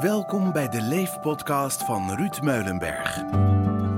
[0.00, 3.14] Welkom bij de Leef-podcast van Ruud Meulenberg.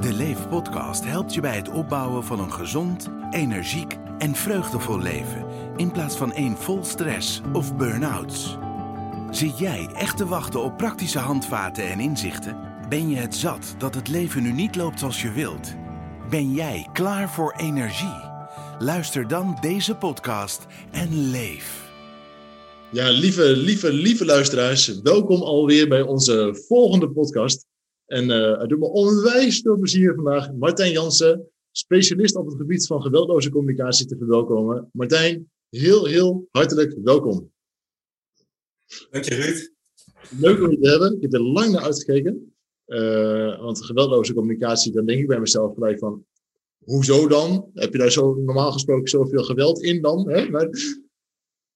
[0.01, 5.47] De Leef-podcast helpt je bij het opbouwen van een gezond, energiek en vreugdevol leven...
[5.77, 8.59] in plaats van één vol stress of burn-outs.
[9.31, 12.57] Zit jij echt te wachten op praktische handvaten en inzichten?
[12.89, 15.75] Ben je het zat dat het leven nu niet loopt zoals je wilt?
[16.31, 18.25] Ben jij klaar voor energie?
[18.79, 21.86] Luister dan deze podcast en leef.
[22.93, 27.67] Ja, lieve, lieve, lieve luisteraars, welkom alweer bij onze volgende podcast.
[28.07, 32.87] En uh, het doet me onwijs veel plezier vandaag Martijn Jansen, specialist op het gebied
[32.87, 34.91] van geweldloze communicatie, te verwelkomen.
[34.93, 37.53] Martijn, heel, heel hartelijk welkom.
[39.11, 39.73] Dank je, Ruud.
[40.41, 41.17] Leuk om je te hebben.
[41.17, 42.55] Ik heb er lang naar uitgekeken.
[42.87, 46.27] Uh, want geweldloze communicatie, dan denk ik bij mezelf gelijk van,
[46.85, 47.71] hoezo dan?
[47.75, 50.31] Heb je daar zo normaal gesproken zoveel geweld in dan?
[50.31, 50.49] Hè?
[50.51, 50.69] Maar,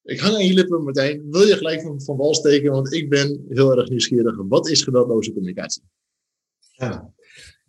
[0.03, 1.31] ik hang aan je lippen, Martijn.
[1.31, 2.71] Wil je gelijk van, van wal steken?
[2.71, 4.37] Want ik ben heel erg nieuwsgierig.
[4.49, 5.83] Wat is geweldloze communicatie?
[6.59, 7.13] Ja,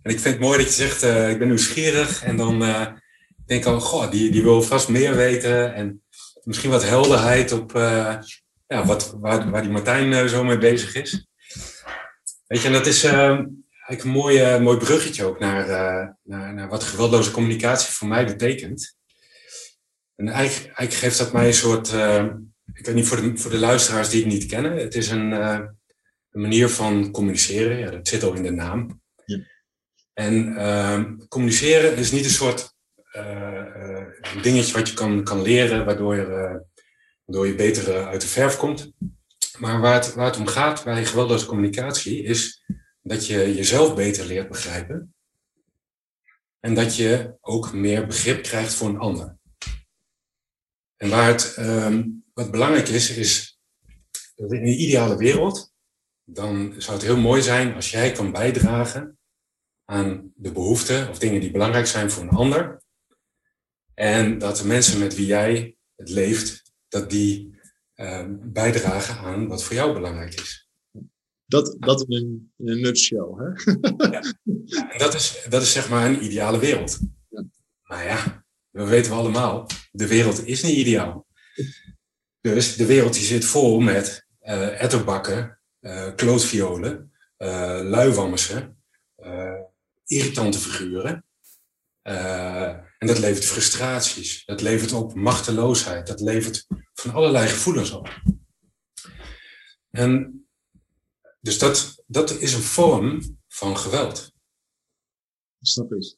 [0.02, 2.24] en ik vind het mooi dat je zegt, uh, ik ben nieuwsgierig.
[2.24, 2.88] En dan uh,
[3.46, 5.74] denk ik al, goh, die, die wil vast meer weten.
[5.74, 6.04] En
[6.44, 8.18] misschien wat helderheid op uh,
[8.68, 11.28] ja, wat, waar, waar die Martijn zo mee bezig is.
[12.48, 15.68] Weet je, en dat is eigenlijk een mooi, mooi bruggetje ook naar,
[16.24, 18.96] naar, naar wat geweldloze communicatie voor mij betekent.
[20.22, 22.26] En eigenlijk, eigenlijk geeft dat mij een soort, uh,
[22.74, 25.32] ik weet niet voor de, voor de luisteraars die het niet kennen, het is een,
[25.32, 25.60] uh,
[26.32, 29.02] een manier van communiceren, ja, dat zit al in de naam.
[29.26, 29.40] Ja.
[30.14, 32.74] En uh, communiceren is niet een soort
[34.42, 36.26] dingetje wat je kan, kan leren, waardoor je,
[37.26, 38.92] waardoor je beter uit de verf komt.
[39.58, 42.64] Maar waar het, waar het om gaat bij geweldloze communicatie is
[43.02, 45.14] dat je jezelf beter leert begrijpen.
[46.60, 49.40] En dat je ook meer begrip krijgt voor een ander.
[51.02, 53.60] En waar het, um, wat belangrijk is, is
[54.36, 55.74] dat in een ideale wereld,
[56.24, 59.20] dan zou het heel mooi zijn als jij kan bijdragen
[59.86, 62.82] aan de behoeften of dingen die belangrijk zijn voor een ander.
[63.94, 67.60] En dat de mensen met wie jij het leeft, dat die
[67.96, 70.70] uh, bijdragen aan wat voor jou belangrijk is.
[71.46, 73.72] Dat, dat in een, in een nutshell, hè?
[74.10, 74.24] ja.
[74.64, 77.00] ja dat, is, dat is zeg maar een ideale wereld.
[77.30, 77.46] Ja.
[77.82, 78.41] Maar ja,
[78.72, 81.28] we weten we allemaal, de wereld is niet ideaal.
[82.42, 88.84] Dus de wereld die zit vol met uh, etterbakken, uh, klootviolen, uh, luiwammersen,
[90.06, 91.26] irritante figuren.
[92.02, 98.22] en dat levert frustraties, dat levert op machteloosheid, dat levert van allerlei gevoelens op.
[99.92, 100.42] En
[101.40, 104.32] dus dat, dat is een vorm van geweld.
[105.62, 106.16] Snap ik.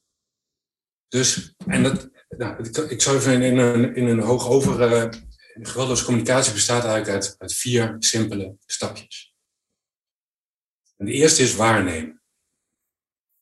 [1.07, 4.91] Dus, en dat, nou, ik, zou even in een, in een hoog over.
[4.91, 5.09] Uh,
[5.61, 9.35] geweldloze communicatie bestaat eigenlijk uit, uit vier simpele stapjes.
[10.97, 12.21] En de eerste is waarnemen.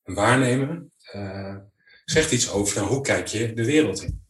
[0.03, 1.57] En waarnemen uh,
[2.06, 4.24] zegt iets over nou, hoe kijk je de wereld in.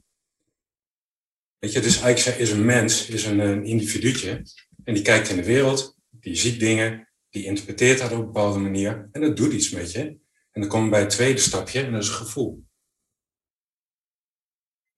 [1.59, 4.43] Weet je, dus eigenlijk is een mens is een, een individuutje
[4.83, 8.59] en die kijkt in de wereld, die ziet dingen, die interpreteert dat op een bepaalde
[8.59, 10.19] manier en dat doet iets met je.
[10.51, 12.63] En dan komen we bij het tweede stapje en dat is gevoel.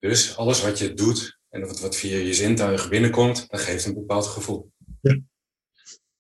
[0.03, 3.93] Dus alles wat je doet en wat, wat via je zintuigen binnenkomt, dat geeft een
[3.93, 4.71] bepaald gevoel.
[5.01, 5.19] Ja.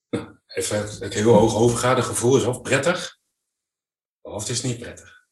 [0.09, 3.19] Nou, even het heel hoog overgaande gevoel is of prettig,
[4.21, 5.25] of het is niet prettig.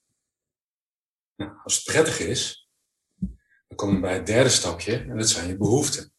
[1.36, 2.70] Nou, als het prettig is,
[3.68, 6.14] dan komen we bij het derde stapje en dat zijn je behoeften.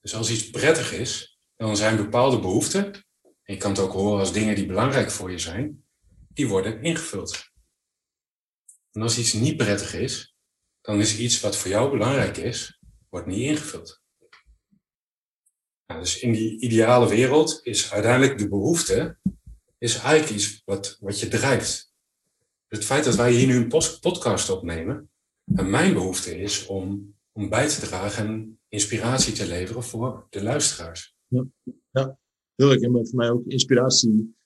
[0.00, 2.92] Dus als iets prettig is, dan zijn bepaalde behoeften,
[3.22, 5.84] en je kan het ook horen als dingen die belangrijk voor je zijn,
[6.28, 7.50] die worden ingevuld.
[8.92, 10.33] En als iets niet prettig is,
[10.84, 14.02] dan is iets wat voor jou belangrijk is, wordt niet ingevuld.
[15.86, 19.18] Nou, dus in die ideale wereld is uiteindelijk de behoefte
[19.78, 21.92] is eigenlijk iets wat, wat je drijft.
[22.66, 25.10] Het feit dat wij hier nu een podcast opnemen,
[25.54, 30.42] en mijn behoefte is om, om bij te dragen en inspiratie te leveren voor de
[30.42, 31.16] luisteraars.
[31.28, 31.46] Ja,
[31.90, 32.18] ja.
[32.54, 32.72] heel.
[32.72, 34.36] En voor mij ook inspiratie.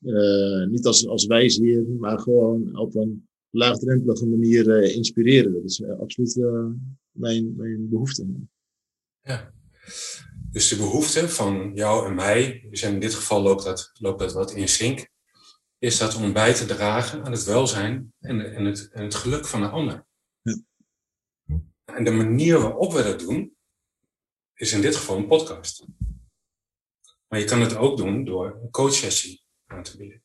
[0.00, 5.52] Uh, niet als, als wijsheer, maar gewoon op een laagdrempelige manier uh, inspireren.
[5.52, 6.66] Dat is uh, absoluut uh,
[7.10, 8.26] mijn, mijn behoefte.
[9.22, 9.52] Ja.
[10.50, 14.32] Dus de behoefte van jou en mij, dus in dit geval loopt dat, loopt dat
[14.32, 15.08] wat in sync,
[15.78, 19.46] is dat om bij te dragen aan het welzijn en, en, het, en het geluk
[19.46, 20.06] van de ander.
[20.42, 20.56] Ja.
[21.84, 23.56] En de manier waarop we dat doen,
[24.54, 25.86] is in dit geval een podcast.
[27.28, 30.23] Maar je kan het ook doen door een coachsessie aan te bieden.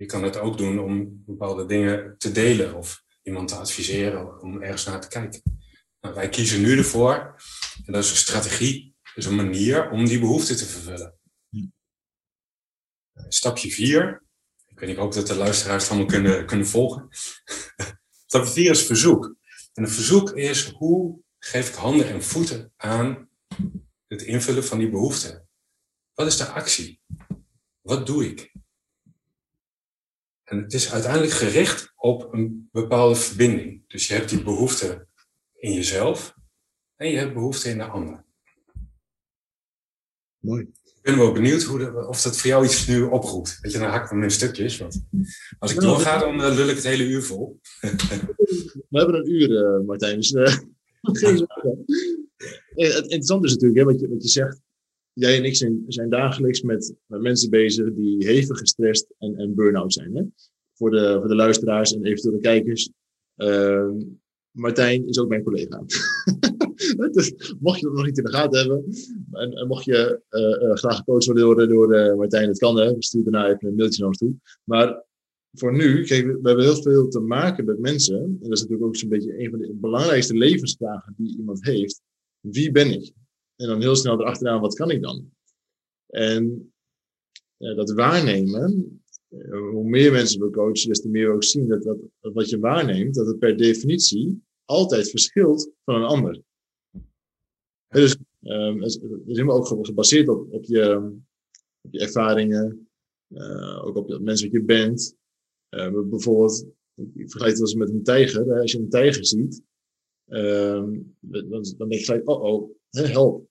[0.00, 4.62] Je kan het ook doen om bepaalde dingen te delen of iemand te adviseren om
[4.62, 5.42] ergens naar te kijken.
[6.00, 7.42] Nou, wij kiezen nu ervoor,
[7.84, 11.18] en dat is een strategie, dus een manier om die behoefte te vervullen.
[13.28, 14.22] Stapje 4.
[14.66, 17.08] Ik weet niet, ik hoop dat de luisteraars het allemaal kunnen, kunnen volgen.
[18.26, 19.36] Stapje 4 is verzoek.
[19.72, 23.28] En een verzoek is hoe geef ik handen en voeten aan
[24.06, 25.48] het invullen van die behoeften.
[26.14, 27.00] Wat is de actie?
[27.80, 28.49] Wat doe ik?
[30.50, 33.84] En het is uiteindelijk gericht op een bepaalde verbinding.
[33.86, 35.06] Dus je hebt die behoefte
[35.56, 36.34] in jezelf
[36.96, 38.24] en je hebt behoefte in de ander.
[40.38, 40.62] Mooi.
[40.84, 43.58] Ik ben wel benieuwd hoe de, of dat voor jou iets nu oproept.
[43.60, 44.78] Weet je, dan hak ik hem in stukjes.
[44.78, 45.04] Want
[45.58, 47.60] als ik doorga, dan uh, lul ik het hele uur vol.
[48.88, 50.16] We hebben een uur, uh, Martijn.
[50.16, 50.46] Dus uh,
[51.20, 51.84] geen zorgen.
[52.74, 54.60] Het interessante is natuurlijk, hè, wat, je, wat je zegt.
[55.20, 55.56] Jij en ik
[55.86, 60.16] zijn, dagelijks met, met mensen bezig die hevig gestrest en, en burn-out zijn.
[60.16, 60.22] Hè?
[60.74, 62.90] Voor, de, voor de luisteraars en eventuele kijkers.
[63.36, 63.96] Ehm,
[64.50, 65.82] Martijn is ook mijn collega.
[67.12, 68.84] dus mocht je dat nog niet in de gaten hebben,
[69.30, 72.94] en, mocht je uh, uh, graag gecoacht worden door, door uh, Martijn, dat kan hè,
[72.98, 74.34] stuur daarna even een mailtje naar ons toe.
[74.64, 75.04] Maar
[75.52, 78.20] voor nu, kijk, we hebben heel veel te maken met mensen.
[78.20, 82.00] En dat is natuurlijk ook zo'n beetje een van de belangrijkste levensvragen die iemand heeft.
[82.40, 83.12] Wie ben ik?
[83.60, 85.30] En dan heel snel erachteraan, wat kan ik dan?
[86.06, 86.72] En
[87.56, 89.02] dat waarnemen,
[89.70, 92.48] hoe meer mensen we coachen, des te meer we ook zien dat, dat, dat wat
[92.48, 96.42] je waarneemt, dat het per definitie altijd verschilt van een ander.
[97.88, 101.12] Dus um, het is helemaal ook gebaseerd op, op, je,
[101.80, 102.88] op je ervaringen,
[103.28, 105.16] uh, ook op de mensen wat je bent.
[106.08, 108.46] Bijvoorbeeld, ik vergelijk het wel eens met een tijger.
[108.46, 108.60] Hè?
[108.60, 109.62] Als je een tijger ziet,
[110.26, 113.48] um, dan, dan denk je gelijk, oh oh, help.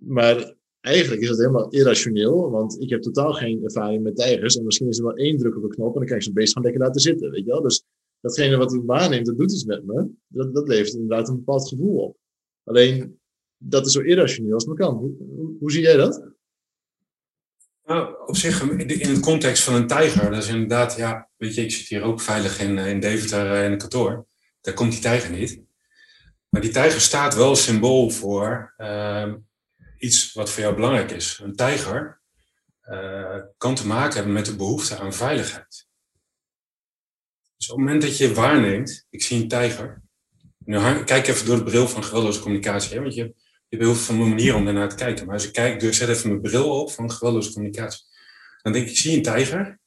[0.00, 4.56] Maar eigenlijk is dat helemaal irrationeel, want ik heb totaal geen ervaring met tijgers.
[4.56, 6.32] En misschien is er wel één druk op de knop en dan kan ik zo'n
[6.32, 7.62] beest gewoon lekker laten zitten, weet je wel.
[7.62, 7.84] Dus
[8.20, 10.08] datgene wat ik waarneemt, dat doet iets met me.
[10.26, 12.16] Dat, dat levert inderdaad een bepaald gevoel op.
[12.64, 13.18] Alleen,
[13.56, 14.96] dat is zo irrationeel als het maar kan.
[14.96, 16.32] Hoe, hoe, zie jij dat?
[17.84, 21.62] Nou, op zich, in het context van een tijger, dat is inderdaad, ja, weet je,
[21.62, 24.26] ik zit hier ook veilig in, in Deventer in het kantoor.
[24.60, 25.62] Daar komt die tijger niet.
[26.48, 29.34] Maar die tijger staat wel symbool voor uh,
[29.98, 31.40] iets wat voor jou belangrijk is.
[31.42, 32.20] Een tijger
[32.82, 35.86] uh, kan te maken hebben met de behoefte aan veiligheid.
[37.56, 40.02] Dus op het moment dat je waarneemt, ik zie een tijger.
[40.58, 42.94] Nu kijk even door de bril van geweldloze communicatie.
[42.94, 43.24] Hè, want je,
[43.68, 45.26] je hebt heel veel manieren om daarnaar te kijken.
[45.26, 48.04] Maar als ik kijk, dus zet even mijn bril op van geweldloze communicatie.
[48.62, 49.80] Dan denk ik, ik zie een tijger.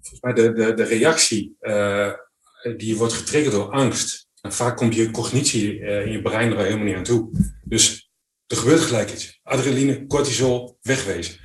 [0.00, 2.12] Volgens mij de, de, de reactie uh,
[2.76, 4.28] die wordt getriggerd door angst.
[4.42, 7.30] Vaak komt je cognitie uh, in je brein er helemaal niet aan toe.
[7.64, 8.12] Dus
[8.46, 9.40] er gebeurt gelijk iets.
[9.42, 11.40] Adrenaline, cortisol, wegwezen.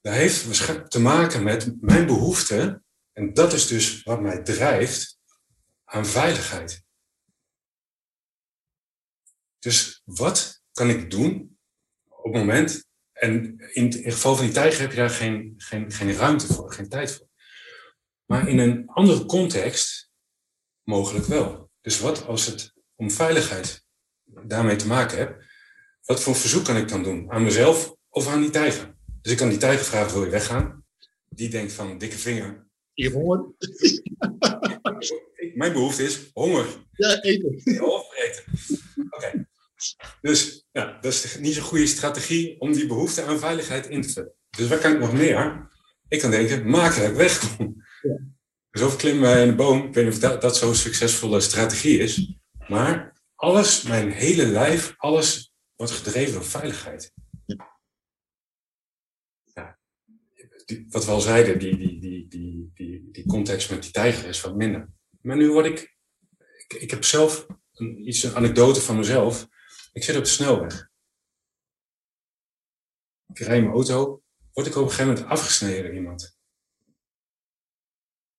[0.00, 2.82] Dat heeft te maken met mijn behoefte.
[3.12, 5.18] En dat is dus wat mij drijft
[5.84, 6.82] aan veiligheid.
[9.58, 11.58] Dus wat kan ik doen
[12.08, 15.92] op het moment, en in het geval van die tijger heb je daar geen, geen,
[15.92, 17.28] geen ruimte voor, geen tijd voor.
[18.24, 20.10] Maar in een andere context
[20.82, 21.67] mogelijk wel.
[21.88, 23.84] Dus wat als het om veiligheid
[24.24, 25.42] daarmee te maken heb,
[26.04, 27.30] wat voor verzoek kan ik dan doen?
[27.30, 28.94] Aan mezelf of aan die tijger?
[29.22, 30.84] Dus ik kan die tijger vragen, wil je weggaan?
[31.28, 32.66] Die denkt van, dikke vinger.
[32.92, 33.44] Je honger?
[35.54, 36.66] Mijn behoefte is honger.
[36.92, 37.82] Ja, eten.
[37.94, 38.44] Of eten.
[38.96, 39.16] Oké.
[39.16, 39.46] Okay.
[40.20, 44.08] Dus ja, dat is niet zo'n goede strategie om die behoefte aan veiligheid in te
[44.08, 44.32] vullen.
[44.56, 45.68] Dus wat kan ik nog meer?
[46.08, 47.84] Ik kan denken, maak dat ik wegkom.
[48.02, 48.36] Ja.
[48.78, 51.98] Dus of klimmen in de boom, ik weet niet of dat, dat zo'n succesvolle strategie
[51.98, 52.32] is.
[52.68, 57.12] Maar alles, mijn hele lijf, alles wordt gedreven door veiligheid.
[59.54, 59.78] Ja.
[60.64, 64.28] Die, wat we al zeiden, die, die, die, die, die, die context met die tijger
[64.28, 64.88] is wat minder.
[65.20, 65.96] Maar nu word ik,
[66.66, 69.48] ik, ik heb zelf een, iets, een anekdote van mezelf.
[69.92, 70.88] Ik zit op de snelweg.
[73.26, 74.22] Ik rij mijn auto.
[74.52, 76.37] Word ik op een gegeven moment afgesneden door iemand.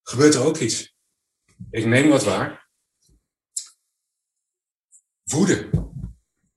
[0.09, 0.95] Gebeurt er ook iets.
[1.71, 2.69] Ik neem wat waar.
[5.23, 5.69] Woede.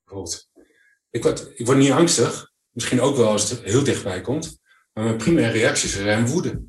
[0.05, 0.51] Bijvoorbeeld.
[1.11, 2.53] Ik word, ik word niet angstig.
[2.71, 4.61] Misschien ook wel als het heel dichtbij komt.
[4.93, 6.63] Maar mijn primaire reacties zijn woede.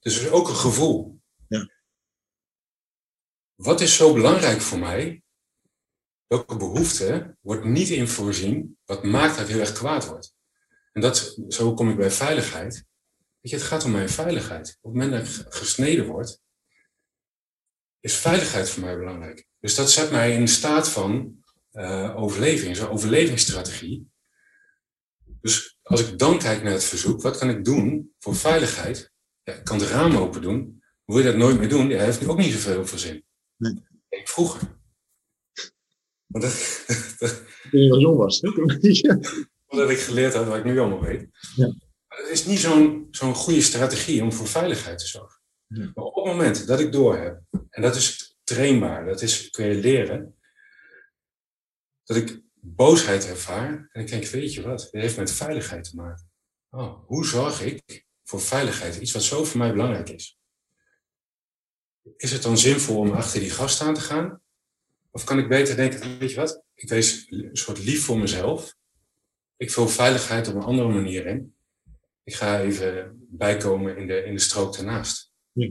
[0.00, 1.20] Dus er is ook een gevoel.
[1.48, 1.70] Ja.
[3.54, 5.22] Wat is zo belangrijk voor mij?
[6.26, 10.34] Welke behoefte wordt niet in voorzien, wat maakt dat heel erg kwaad word?
[10.92, 12.86] En dat, zo kom ik bij veiligheid.
[13.44, 14.78] Weet je, het gaat om mijn veiligheid.
[14.80, 16.40] Op het moment dat ik gesneden word,
[18.00, 19.46] is veiligheid voor mij belangrijk.
[19.60, 21.36] Dus dat zet mij in staat van
[21.72, 24.10] uh, overleving, zo'n overlevingsstrategie.
[25.40, 29.12] Dus als ik dan kijk naar het verzoek, wat kan ik doen voor veiligheid?
[29.42, 30.82] Ja, ik kan de ramen open doen.
[31.04, 31.88] Wil je dat nooit meer doen?
[31.88, 33.24] Ja, heeft nu ook niet zoveel voor zin.
[33.56, 33.82] Nee.
[34.08, 34.78] Ik vroeger.
[36.26, 36.40] Maar
[37.18, 38.40] dat, Toen je nog jong was.
[38.40, 38.48] Hè?
[39.66, 41.28] Omdat ik geleerd had wat ik nu allemaal weet.
[41.56, 41.83] Ja.
[42.16, 45.40] Het is niet zo'n zo'n goede strategie om voor veiligheid te zorgen.
[45.66, 45.90] Ja.
[45.94, 47.40] Maar op het moment dat ik doorheb,
[47.70, 50.38] en dat is trainbaar, dat is, kun je leren,
[52.04, 55.96] dat ik boosheid ervaar en ik denk, weet je wat, dit heeft met veiligheid te
[55.96, 56.30] maken.
[56.70, 60.38] Oh, hoe zorg ik voor veiligheid, iets wat zo voor mij belangrijk is?
[62.16, 64.42] Is het dan zinvol om achter die gast aan te gaan?
[65.10, 68.74] Of kan ik beter denken, weet je wat, ik wees een soort lief voor mezelf.
[69.56, 71.53] Ik vul veiligheid op een andere manier in.
[72.24, 75.32] Ik ga even bijkomen in de, in de strook daarnaast.
[75.52, 75.70] Ja.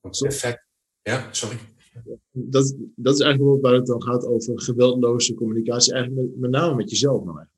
[0.00, 0.66] Want het effect,
[1.02, 1.58] ja, sorry.
[2.30, 5.92] Dat, dat is eigenlijk waar het dan gaat over geweldloze communicatie.
[5.92, 7.50] Eigenlijk met, met name met jezelf eigenlijk.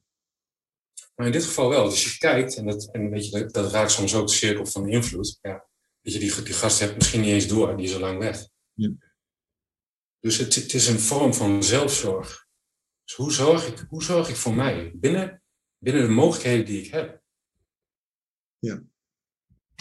[1.15, 1.89] Maar in dit geval wel.
[1.89, 4.89] Dus je kijkt, en, dat, en weet je, dat, raakt soms ook de cirkel van
[4.89, 5.39] invloed.
[5.41, 5.69] Ja,
[6.01, 8.49] weet je, die, die gast hebt misschien niet eens door, die is al lang weg.
[8.73, 8.93] Ja.
[10.21, 12.47] Dus het, het is een vorm van zelfzorg.
[13.05, 14.93] Dus hoe zorg ik, hoe zorg ik voor mij?
[14.95, 15.40] Binnen,
[15.81, 17.21] binnen de mogelijkheden die ik heb.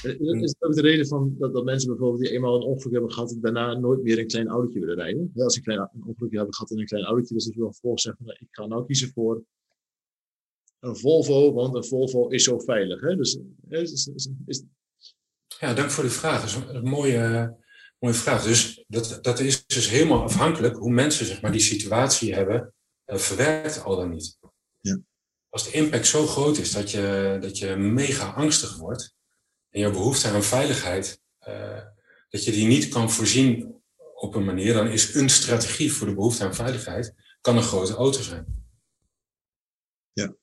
[0.03, 2.91] Eh, Is het ook de reden van dat, dat mensen bijvoorbeeld die eenmaal een ongeluk
[2.93, 5.31] hebben gehad, daarna nooit meer een klein autootje willen rijden?
[5.33, 7.53] Ja, als ze een, klein, een ongeluk hebben gehad in een klein autootje, dus dat
[7.53, 9.43] ze vervolgens zeggen, nou, ik ga nou kiezen voor
[10.79, 13.01] een Volvo, want een Volvo is zo veilig.
[13.01, 13.15] Hè?
[13.15, 13.39] Dus,
[13.69, 14.63] eh, is, is, is,
[15.59, 16.39] Ja, dank voor de vraag.
[16.39, 17.55] Dat is een, mooie,
[17.99, 18.43] mooie vraag.
[18.43, 22.73] Dus dat, dat is dus helemaal afhankelijk hoe mensen zeg maar, die situatie hebben
[23.05, 24.37] uh, verwerkt al dan niet.
[25.49, 29.15] Als de impact zo groot is dat je, dat je mega angstig wordt
[29.69, 31.81] en je behoefte aan veiligheid, uh,
[32.29, 33.81] dat je die niet kan voorzien
[34.13, 37.95] op een manier, dan is een strategie voor de behoefte aan veiligheid, kan een grote
[37.95, 38.45] auto zijn.
[40.11, 40.35] Ja.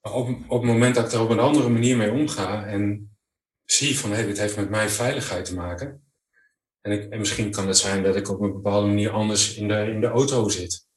[0.00, 3.10] Maar op, op het moment dat ik er op een andere manier mee omga en
[3.64, 6.02] zie van hé, hey, dit heeft met mijn veiligheid te maken.
[6.80, 9.68] En, ik, en misschien kan het zijn dat ik op een bepaalde manier anders in
[9.68, 10.87] de, in de auto zit.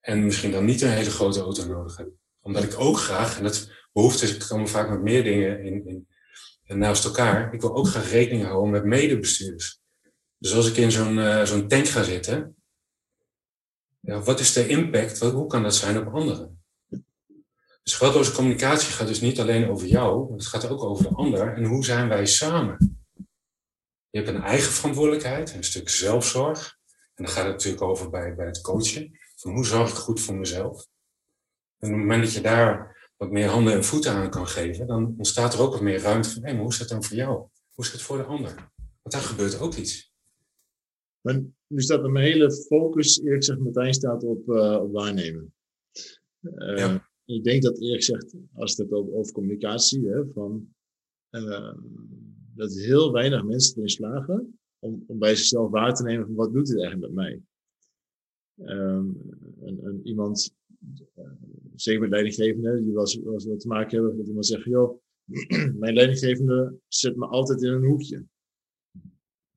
[0.00, 2.08] En misschien dan niet een hele grote auto nodig heb.
[2.40, 6.06] Omdat ik ook graag, en dat behoeftes komen vaak met meer dingen in,
[6.64, 7.54] in, naast elkaar.
[7.54, 9.80] Ik wil ook graag rekening houden met medebestuurders.
[10.38, 12.56] Dus als ik in zo'n uh, zo'n tank ga zitten,
[14.00, 15.20] ja, wat is de impact?
[15.20, 16.62] Hoe kan dat zijn op anderen?
[17.82, 21.54] Dus geweldloze communicatie gaat dus niet alleen over jou, het gaat ook over de ander.
[21.54, 22.98] En hoe zijn wij samen?
[24.10, 26.76] Je hebt een eigen verantwoordelijkheid, een stuk zelfzorg.
[27.14, 29.18] En dan gaat het natuurlijk over bij, bij het coachen.
[29.40, 30.86] Van hoe zorg ik goed voor mezelf?
[31.78, 34.86] En op het moment dat je daar wat meer handen en voeten aan kan geven,
[34.86, 37.16] dan ontstaat er ook wat meer ruimte van, hé, maar hoe is dat dan voor
[37.16, 37.48] jou?
[37.74, 38.54] Hoe is het voor de ander?
[38.76, 40.12] Want daar gebeurt ook iets.
[41.20, 45.54] Maar nu staat mijn hele focus, eerlijk gezegd, Martijn, staat op, uh, op waarnemen.
[46.40, 47.08] Uh, ja.
[47.24, 50.74] Ik denk dat eerlijk gezegd, als het over, over communicatie, hè, van,
[51.30, 51.74] uh,
[52.54, 56.52] dat heel weinig mensen erin slagen om, om bij zichzelf waar te nemen van wat
[56.52, 57.42] doet dit eigenlijk met mij.
[58.60, 59.16] Um,
[59.60, 60.54] en, en iemand,
[61.74, 65.00] zeker met leidinggevende, die was, was wat te maken hebben met iemand zegt, joh,
[65.80, 68.24] mijn leidinggevende zet me altijd in een hoekje.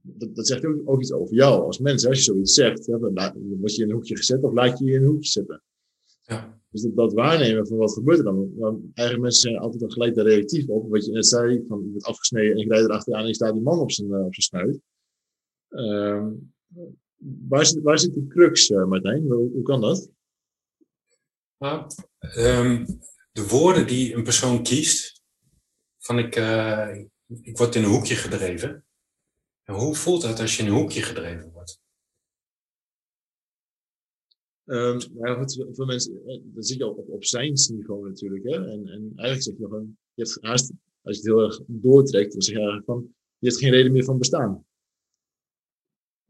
[0.01, 2.05] Dat, dat zegt ook, ook, iets over jou als mens.
[2.05, 4.85] Als je zoiets zegt, hè, dan word je in een hoekje gezet of laat je
[4.85, 5.63] je in een hoekje zetten.
[6.21, 6.59] Ja.
[6.69, 8.53] Dus dat, dat, waarnemen van wat gebeurt er dan.
[8.55, 10.89] Want eigenlijk mensen zijn altijd dan gelijk daar reactief op.
[10.89, 13.53] Wat je net zei, van je wordt afgesneden en ik rijd erachteraan en je staat
[13.53, 14.79] die man op zijn, uh, op zijn snuit.
[15.69, 16.27] Uh,
[17.21, 19.21] waar, zit, waar zit die crux, uh, Martijn?
[19.21, 20.09] Hoe, hoe, kan dat?
[21.57, 21.91] Nou,
[22.37, 22.85] um,
[23.31, 25.23] de woorden die een persoon kiest,
[25.97, 27.05] van ik, uh,
[27.41, 28.85] ik word in een hoekje gedreven.
[29.63, 31.79] En hoe voelt dat als je in een hoekje gedreven wordt?
[34.65, 37.23] Um, ja, goed, veel mensen, dan zit je op, op, op
[37.67, 38.43] niveau natuurlijk.
[38.43, 38.55] Hè?
[38.55, 42.31] En, en eigenlijk zeg je van, je hebt haast, als je het heel erg doortrekt,
[42.31, 44.65] dan zeg je eigenlijk van, je hebt geen reden meer van bestaan.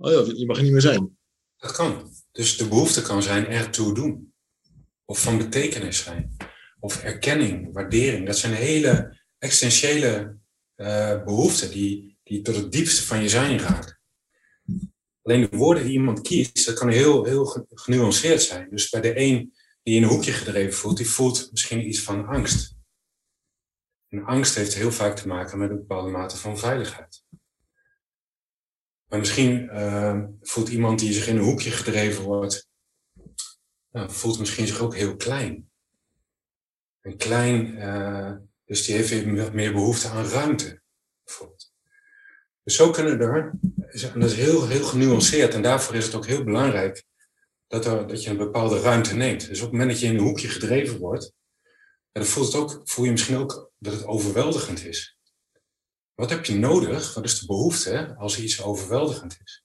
[0.02, 1.18] Oh ja, je mag er niet meer zijn.
[1.58, 2.14] Dat kan.
[2.32, 4.34] Dus de behoefte kan zijn ertoe doen.
[5.06, 6.38] Of van betekenis zijn.
[6.80, 8.26] Of erkenning, waardering.
[8.26, 10.38] Dat zijn hele essentiële
[10.76, 14.00] uh, behoeften die, die tot het diepste van je zijn raken.
[15.22, 18.70] Alleen de woorden die iemand kiest, dat kan heel, heel genuanceerd zijn.
[18.70, 19.54] Dus bij de een
[19.84, 22.76] die in een hoekje gedreven voelt, die voelt misschien iets van angst.
[24.08, 27.21] En angst heeft heel vaak te maken met een bepaalde mate van veiligheid.
[29.12, 32.70] Maar misschien uh, voelt iemand die zich in een hoekje gedreven wordt,
[33.92, 35.70] nou, voelt misschien zich ook heel klein.
[37.02, 38.32] En klein, uh,
[38.66, 40.82] dus die heeft even meer behoefte aan ruimte.
[42.64, 43.54] Dus zo kunnen er,
[44.14, 47.04] en dat is heel, heel genuanceerd, en daarvoor is het ook heel belangrijk
[47.68, 49.48] dat, er, dat je een bepaalde ruimte neemt.
[49.48, 51.34] Dus op het moment dat je in een hoekje gedreven wordt,
[52.12, 55.20] dan voelt het ook, voel je misschien ook dat het overweldigend is.
[56.16, 57.14] Wat heb je nodig?
[57.14, 59.64] Wat is de behoefte als iets overweldigend is?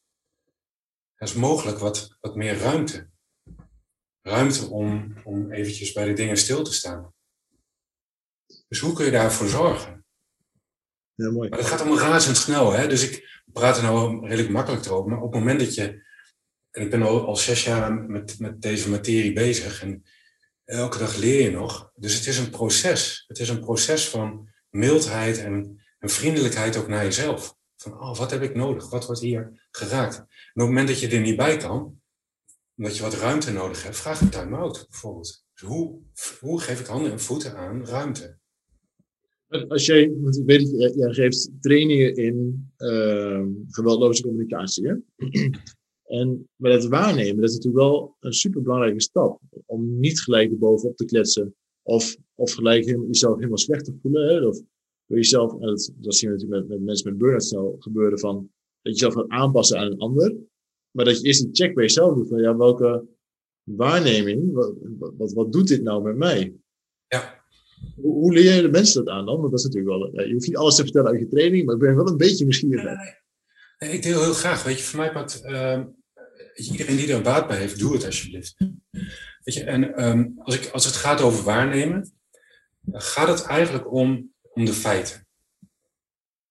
[1.15, 3.09] Er is mogelijk wat, wat meer ruimte.
[4.23, 7.15] Ruimte om, om eventjes bij de dingen stil te staan.
[8.69, 10.05] Dus hoe kun je daarvoor zorgen?
[11.15, 11.49] Ja, mooi.
[11.49, 12.88] Maar het gaat allemaal razendsnel, hè?
[12.88, 15.11] Dus ik praat er nou redelijk makkelijk over.
[15.11, 16.05] Maar op het moment dat je.
[16.71, 19.83] En ik ben al, al zes jaar met, met deze materie bezig.
[19.83, 20.05] En
[20.65, 21.91] elke dag leer je nog.
[21.95, 23.25] Dus het is een proces.
[23.26, 27.57] Het is een proces van mildheid en, en vriendelijkheid ook naar jezelf.
[27.76, 28.91] Van, oh, wat heb ik nodig?
[28.91, 30.17] Wat wordt hier geraakt?
[30.17, 32.00] En op het moment dat je er niet bij kan,
[32.76, 35.45] omdat je wat ruimte nodig hebt, vraag een time-out bijvoorbeeld.
[35.55, 35.69] Dus
[36.41, 38.38] hoe, geef ik handen en voeten aan ruimte?
[39.69, 40.12] Als jij,
[40.45, 44.88] weet geeft trainingen in uh, geweldloze communicatie.
[44.88, 44.95] Hè?
[46.19, 49.41] en met het waarnemen, dat is natuurlijk wel een superbelangrijke stap.
[49.67, 51.55] Om niet gelijk erbovenop te kletsen.
[51.83, 54.49] Of, of gelijk jezelf helemaal slecht te voelen.
[54.49, 54.61] Of
[55.06, 58.18] door jezelf, en dat, dat zien we natuurlijk met, met mensen met burn-out snel gebeuren.
[58.18, 58.48] Van, dat
[58.82, 60.36] je jezelf gaat aanpassen aan een ander.
[60.90, 62.28] Maar dat je eerst die check bij jezelf doet.
[62.28, 63.06] Van ja, welke
[63.62, 64.75] waarneming, wat,
[65.16, 66.54] wat, wat doet dit nou met mij?
[67.06, 67.44] Ja.
[67.94, 69.40] Hoe, hoe leer je de mensen dat aan dan?
[69.40, 71.64] Want dat is natuurlijk wel, ja, je hoeft niet alles te vertellen uit je training,
[71.64, 72.84] maar ik ben wel een beetje nieuwsgierig.
[72.84, 72.94] Nee,
[73.78, 73.90] nee.
[73.90, 74.64] ik deel heel graag.
[74.64, 75.84] Weet je, voor mij pakt uh,
[76.54, 78.56] iedereen die er een baat bij heeft, doe het alsjeblieft.
[79.42, 82.12] Weet je, en um, als, ik, als het gaat over waarnemen,
[82.80, 85.26] dan gaat het eigenlijk om, om de feiten.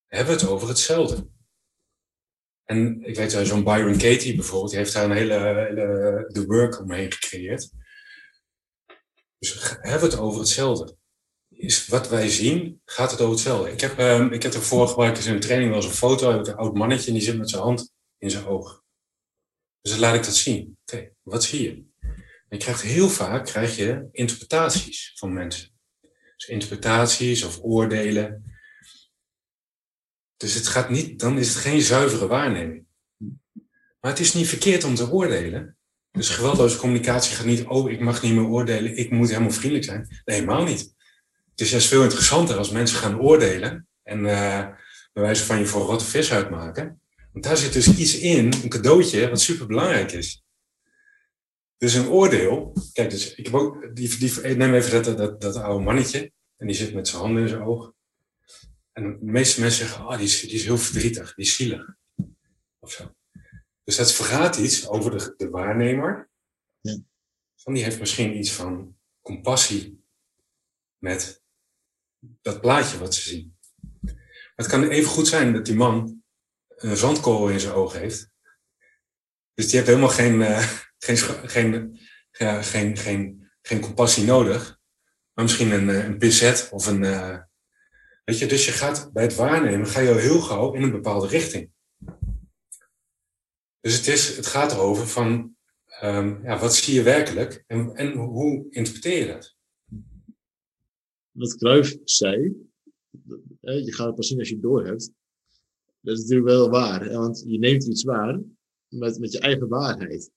[0.05, 1.27] Hebben we het over hetzelfde?
[2.63, 7.12] En ik weet, zo'n Byron Katie bijvoorbeeld, die heeft daar een hele, hele work omheen
[7.12, 7.69] gecreëerd.
[9.38, 10.97] Dus hebben we het over hetzelfde?
[11.50, 13.71] Is wat wij zien, gaat het over hetzelfde?
[13.71, 16.39] Ik heb, um, ik heb ervoor gebruikt in een training wel eens een foto, heb
[16.39, 18.83] ik een oud mannetje en die zit met zijn hand in zijn oog.
[19.81, 20.77] Dus dan laat ik dat zien.
[20.81, 21.69] Oké, wat zie je?
[22.47, 25.75] En je krijgt heel vaak krijg je interpretaties van mensen.
[26.36, 28.44] Dus interpretaties of oordelen.
[30.38, 32.86] Dus het gaat niet, dan is het geen zuivere waarneming.
[34.00, 35.77] Maar het is niet verkeerd om te oordelen.
[36.12, 39.86] Dus geweldloze communicatie gaat niet, oh, ik mag niet meer oordelen, ik moet helemaal vriendelijk
[39.86, 40.08] zijn.
[40.25, 40.94] Nee, helemaal niet.
[41.51, 44.68] Het is juist veel interessanter als mensen gaan oordelen en uh,
[45.14, 47.01] bij wijze van je voor rotte vis uitmaken.
[47.31, 50.44] Want daar zit dus iets in, een cadeautje, wat super belangrijk is.
[51.77, 55.55] Dus een oordeel, kijk, dus ik heb ook, die, die, neem even dat, dat, dat
[55.55, 57.94] oude mannetje, en die zit met zijn handen in zijn oog.
[58.91, 61.96] En de meeste mensen zeggen, oh, die is, die is heel verdrietig, die is zielig.
[62.79, 63.15] Of zo.
[63.83, 66.29] Dus dat verraadt iets over de, de waarnemer.
[66.81, 66.98] Ja.
[67.55, 70.03] Van die heeft misschien iets van compassie
[70.98, 71.44] met
[72.20, 73.57] dat plaatje wat ze zien.
[74.01, 76.24] Maar het kan even goed zijn dat die man
[76.68, 78.29] een zandkorrel in zijn ogen heeft.
[79.53, 81.18] Dus die heeft helemaal geen, uh, geen,
[81.50, 82.00] geen,
[82.31, 84.79] geen, geen, geen compassie nodig.
[85.35, 87.37] Maar misschien een, een pincet of een, uh,
[88.25, 90.91] Weet je, dus je gaat bij het waarnemen, ga je al heel gauw in een
[90.91, 91.71] bepaalde richting.
[93.79, 95.55] Dus het, is, het gaat erover van,
[96.03, 99.55] um, ja, wat zie je werkelijk en, en hoe interpreteer je dat?
[101.31, 102.55] Wat Cruyff zei,
[103.59, 105.11] je gaat het pas zien als je het door hebt.
[106.00, 108.39] Dat is natuurlijk wel waar, want je neemt iets waar
[108.87, 110.31] met, met je eigen waarheid.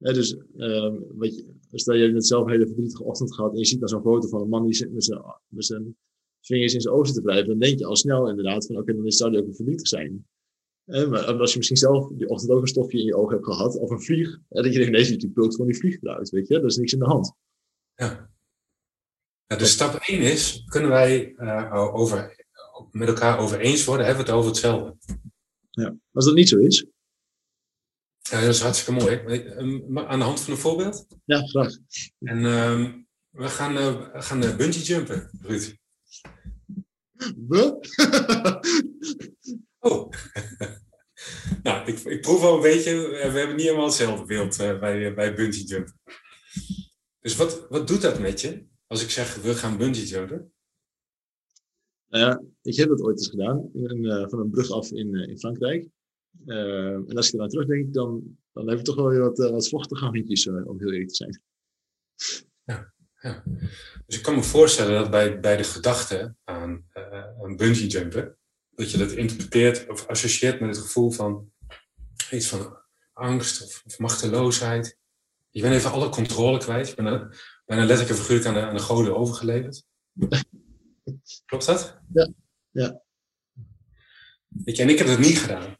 [0.00, 3.58] Dus um, wat je, stel je hebt net zelf een hele verdrietige ochtend gehad en
[3.58, 5.96] je ziet dan zo'n foto van een man die zit met zijn,
[6.40, 9.02] vingers in zijn ogen te blijven, dan denk je al snel inderdaad van oké, okay,
[9.02, 10.26] dan zou die ook een verdrietig zijn.
[10.84, 13.44] Eh, maar als je misschien zelf die ochtend ook een stofje in je oog hebt
[13.44, 16.48] gehad, of een vlieg, dat je denkt, nee, die pult van die vlieg eruit, weet
[16.48, 17.32] je, er is niks in de hand.
[17.94, 18.30] Ja.
[19.46, 22.46] ja dus stap 1 is, kunnen wij uh, over,
[22.90, 24.96] met elkaar over eens worden, hebben we het over hetzelfde.
[25.70, 26.86] Ja, als dat niet zo is.
[28.30, 29.22] Ja, dat is hartstikke mooi.
[30.06, 31.06] Aan de hand van een voorbeeld?
[31.24, 31.72] Ja, graag.
[32.18, 35.76] En um, we gaan, uh, gaan uh, bungee jumpen, Ruud.
[37.48, 37.80] We?
[39.78, 40.12] oh.
[41.62, 45.14] nou, ik, ik proef al een beetje, we hebben niet helemaal hetzelfde beeld uh, bij,
[45.14, 46.00] bij bungee jumpen.
[47.20, 50.52] Dus wat, wat doet dat met je als ik zeg we gaan bungee jumpen?
[52.08, 55.38] Nou ja, ik heb dat ooit eens gedaan, in, van een brug af in, in
[55.38, 55.88] Frankrijk.
[56.46, 60.04] En als ik eraan terugdenk, dan, dan heb ik toch wel weer wat, wat vochtige
[60.04, 61.42] handjes, om heel eerlijk te zijn.
[62.64, 62.92] Ja.
[63.20, 63.42] Ja.
[64.06, 66.84] Dus ik kan me voorstellen dat bij, bij de gedachte aan
[67.40, 68.36] een bungee jumpen,
[68.70, 71.52] dat je dat interpreteert of associeert met het gevoel van
[72.30, 72.78] iets van
[73.12, 74.98] angst of, of machteloosheid.
[75.50, 76.88] Je bent even alle controle kwijt.
[76.88, 79.84] Je bent bijna letterlijk en figuurlijk aan de, aan de goden overgeleverd.
[81.46, 81.98] Klopt dat?
[82.12, 82.32] Ja.
[82.70, 83.02] ja.
[84.48, 85.74] Weet je, en ik heb dat niet gedaan.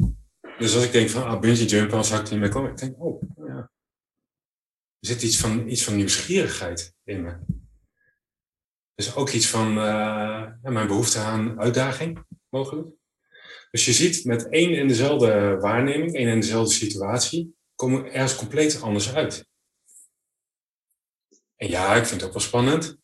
[0.60, 2.70] Dus als ik denk van, ah, bungee jumpen, dan zou ik niet meer komen.
[2.70, 3.70] Ik denk, oh, ja,
[4.98, 7.38] er zit iets van, iets van nieuwsgierigheid in me.
[8.94, 12.88] Is ook iets van uh, mijn behoefte aan uitdaging, mogelijk.
[13.70, 18.36] Dus je ziet met één en dezelfde waarneming, één en dezelfde situatie, komen we ergens
[18.36, 19.46] compleet anders uit.
[21.56, 22.96] En ja, ik vind het ook wel spannend.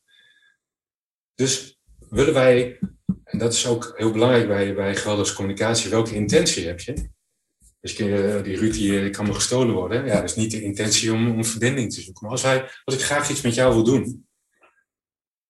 [1.35, 2.79] Dus willen wij,
[3.25, 5.03] en dat is ook heel belangrijk bij, bij
[5.35, 7.15] communicatie, welke intentie heb je?
[7.87, 10.07] Dus die Ruud die kan me gestolen worden.
[10.07, 12.23] Ja, dat is niet de intentie om, om verbinding te zoeken.
[12.23, 14.29] Maar als, wij, als ik graag iets met jou wil doen,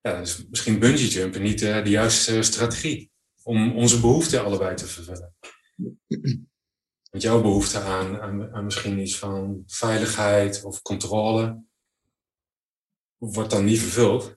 [0.01, 3.11] ja, dan is misschien bungee jumpen niet uh, de juiste strategie
[3.42, 5.35] om onze behoeften allebei te vervullen.
[7.11, 11.64] Want jouw behoefte aan, aan, aan misschien iets van veiligheid of controle
[13.16, 14.37] wordt dan niet vervuld.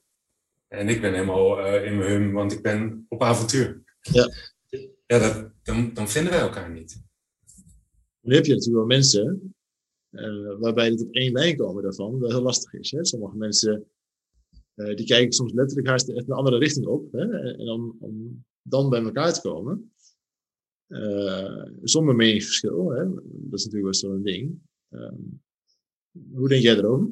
[0.68, 3.82] En ik ben helemaal uh, in mijn hum, want ik ben op avontuur.
[4.00, 4.28] Ja.
[5.06, 7.08] Ja, dat, dan, dan vinden wij elkaar niet.
[8.20, 9.54] Nu heb je natuurlijk wel mensen
[10.10, 12.90] uh, waarbij het op één lijn komen daarvan, dat heel lastig is.
[12.90, 13.04] Hè?
[13.04, 13.86] Sommige mensen
[14.74, 17.12] uh, die kijken soms letterlijk haast echt een andere richting op.
[17.12, 17.52] Hè?
[17.52, 19.92] En dan, om dan bij elkaar te komen,
[20.88, 23.04] uh, zonder meningsverschil, hè?
[23.14, 24.60] dat is natuurlijk wel zo'n ding.
[24.90, 25.42] Um,
[26.32, 27.08] hoe denk jij erover?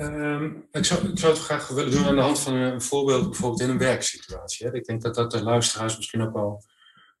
[0.00, 3.60] Um, ik, zou, zou het graag willen doen aan de hand van een voorbeeld, bijvoorbeeld
[3.60, 4.66] in een werksituatie.
[4.66, 4.74] Hè?
[4.74, 6.68] Ik denk dat dat de luisteraars misschien ook wel op een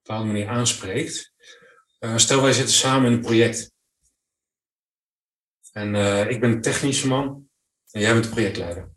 [0.02, 1.33] bepaalde manier aanspreekt.
[2.04, 3.72] Uh, stel, wij zitten samen in een project.
[5.72, 7.48] En uh, ik ben een technische man
[7.90, 8.92] en jij bent de projectleider.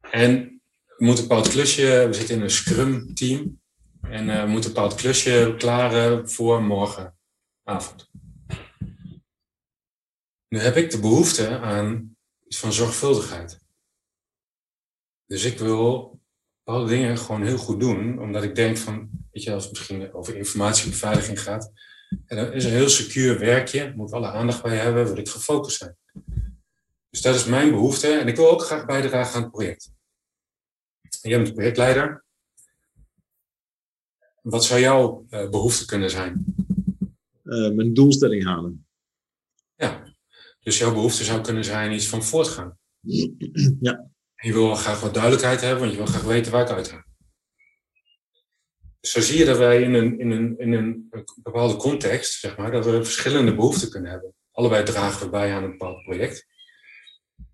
[0.00, 0.62] En
[0.96, 3.60] we moeten een bepaald klusje, we zitten in een scrum team.
[4.00, 8.10] En uh, we moeten een bepaald klusje klaren voor morgenavond.
[10.48, 13.60] Nu heb ik de behoefte aan iets van zorgvuldigheid.
[15.26, 16.20] Dus ik wil
[16.64, 20.12] bepaalde dingen gewoon heel goed doen, omdat ik denk van, weet je, als het misschien
[20.12, 21.72] over informatiebeveiliging gaat,
[22.26, 25.76] en dan is een heel secuur werkje, moet alle aandacht bij hebben, wil ik gefocust
[25.76, 25.96] zijn.
[27.10, 29.92] Dus dat is mijn behoefte en ik wil ook graag bijdragen aan het project.
[31.22, 32.24] En jij bent projectleider.
[34.42, 36.44] Wat zou jouw uh, behoefte kunnen zijn?
[37.44, 38.86] Uh, mijn doelstelling halen.
[39.74, 40.14] Ja,
[40.60, 42.72] dus jouw behoefte zou kunnen zijn iets van voortgang.
[43.80, 44.10] Ja.
[44.34, 46.88] En je wil graag wat duidelijkheid hebben, want je wil graag weten waar ik uit
[46.88, 47.04] ga.
[49.06, 51.10] Zo zie je dat wij in een, in, een, in een
[51.42, 54.34] bepaalde context, zeg maar, dat we verschillende behoeften kunnen hebben.
[54.52, 56.46] Allebei dragen we bij aan een bepaald project.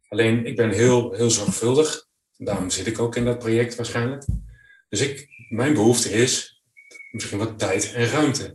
[0.09, 2.09] Alleen ik ben heel, heel zorgvuldig.
[2.37, 4.25] Daarom zit ik ook in dat project waarschijnlijk.
[4.89, 6.63] Dus ik, mijn behoefte is
[7.11, 8.55] misschien wat tijd en ruimte.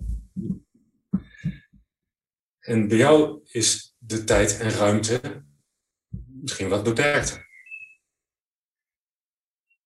[2.60, 5.46] En bij jou is de tijd en ruimte
[6.42, 7.48] misschien wat beperkter.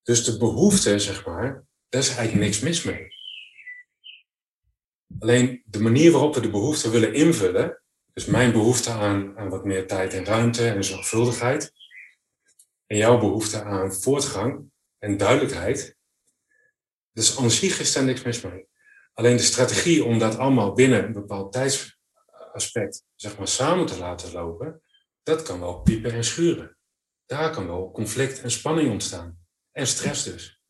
[0.04, 3.08] Dus de behoefte, zeg maar, daar is eigenlijk niks mis mee.
[5.20, 7.82] Alleen de manier waarop we de behoefte willen invullen,
[8.14, 11.74] dus mijn behoefte aan, aan wat meer tijd en ruimte en zorgvuldigheid,
[12.86, 15.98] en jouw behoefte aan voortgang en duidelijkheid,
[17.12, 18.68] dus aan zich is daar niks mis mee.
[19.14, 24.32] Alleen de strategie om dat allemaal binnen een bepaald tijdsaspect zeg maar, samen te laten
[24.32, 24.82] lopen,
[25.24, 26.78] dat kan wel piepen en schuren.
[27.26, 29.40] Daar kan wel conflict en spanning ontstaan.
[29.72, 30.62] En stress dus.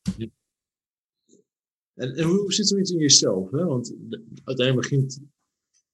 [1.99, 3.51] En, hoe zit zoiets in jezelf?
[3.51, 3.65] Hè?
[3.65, 3.95] Want
[4.43, 5.19] uiteindelijk begint,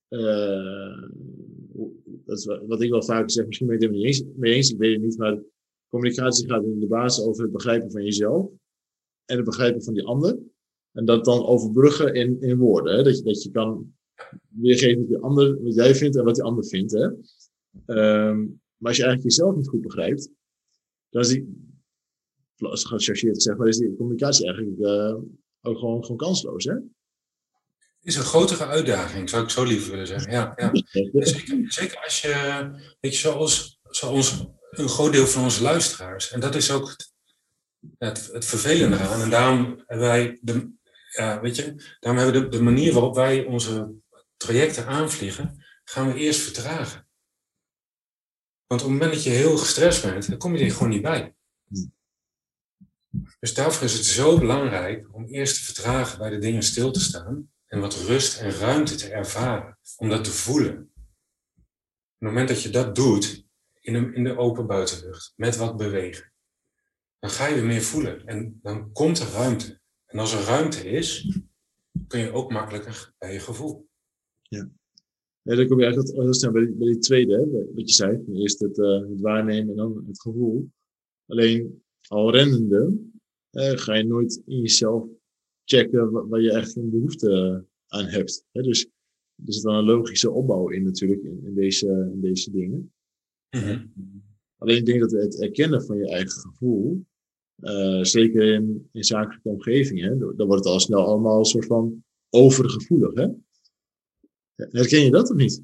[0.09, 1.09] uh,
[2.25, 4.71] dat wat ik wel vaak zeg, misschien ben je het er niet eens, mee eens,
[4.71, 5.39] ik weet het niet, maar
[5.89, 8.49] communicatie gaat in de basis over het begrijpen van jezelf
[9.25, 10.39] en het begrijpen van die ander.
[10.91, 12.95] En dat dan overbruggen in, in woorden.
[12.95, 13.03] Hè?
[13.03, 13.93] Dat, je, dat je kan
[14.49, 16.91] weergeven wat, die ander, wat jij vindt en wat die ander vindt.
[16.91, 17.05] Hè?
[17.07, 20.29] Um, maar als je eigenlijk jezelf niet goed begrijpt,
[21.09, 21.73] dan is die,
[22.55, 25.15] gechargeerd zeg maar, is die communicatie eigenlijk uh,
[25.65, 26.75] ook gewoon, gewoon kansloos, hè?
[28.05, 30.31] is een grotere uitdaging, zou ik zo liever willen zeggen.
[30.31, 30.71] Ja, ja.
[31.25, 36.31] Zeker, zeker als je, weet je, zoals, zoals een groot deel van onze luisteraars.
[36.31, 37.13] En dat is ook het,
[37.97, 39.21] het, het vervelende aan.
[39.21, 40.71] En daarom hebben wij de,
[41.09, 43.93] ja, weet je, daarom hebben we de, de manier waarop wij onze
[44.37, 47.07] trajecten aanvliegen, gaan we eerst vertragen.
[48.67, 51.01] Want op het moment dat je heel gestrest bent, dan kom je er gewoon niet
[51.01, 51.35] bij.
[53.39, 56.99] Dus daarvoor is het zo belangrijk om eerst te vertragen bij de dingen stil te
[56.99, 60.91] staan en wat rust en ruimte te ervaren, om dat te voelen.
[61.55, 61.63] Op
[62.17, 63.45] het moment dat je dat doet
[63.79, 66.33] in de, in de open buitenlucht, met wat bewegen,
[67.19, 69.79] dan ga je meer voelen en dan komt er ruimte.
[70.05, 71.39] En als er ruimte is,
[72.07, 73.87] kun je ook makkelijker bij je gevoel.
[74.41, 74.69] Ja.
[75.41, 78.23] Ja, dan kom je eigenlijk bij die, die tweede, hè, wat je zei.
[78.33, 80.71] Eerst het, uh, het waarnemen en dan het gevoel.
[81.25, 82.97] Alleen al rennende
[83.51, 85.07] uh, ga je nooit in jezelf
[85.63, 88.45] checken waar je echt een behoefte eh, aan hebt.
[88.51, 88.61] Hè?
[88.61, 88.83] Dus
[89.45, 92.93] er zit dan een logische opbouw in natuurlijk in, in deze, in deze dingen.
[93.49, 93.93] Mm
[94.57, 97.05] Alleen ik denk dat het herkennen van je eigen gevoel,
[97.59, 102.03] uh, zeker in, in zakelijke omgevingen, dan wordt het al snel allemaal een soort van
[102.29, 103.13] overgevoelig.
[103.13, 103.27] Hè?
[104.55, 105.63] Herken je dat of niet?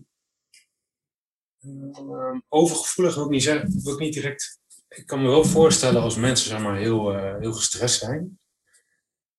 [1.60, 4.61] Uh, overgevoelig wil ik niet zeggen, wil ik niet direct
[4.96, 8.40] ik kan me wel voorstellen als mensen zeg maar, heel, uh, heel gestrest zijn,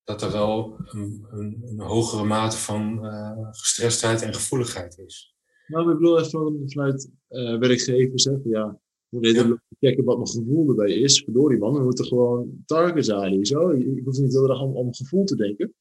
[0.05, 5.35] dat er wel een, een, een hogere mate van uh, gestrestheid en gevoeligheid is.
[5.67, 9.77] Nou, ik bedoel even vanuit uh, werkgevers, hè, ja, moet even ja.
[9.81, 11.23] kijken wat mijn gevoel erbij is.
[11.25, 13.47] Verdorie man, we moeten gewoon targets halen.
[13.47, 13.71] Zo.
[13.71, 15.75] Ik hoef niet heel erg om, om gevoel te denken.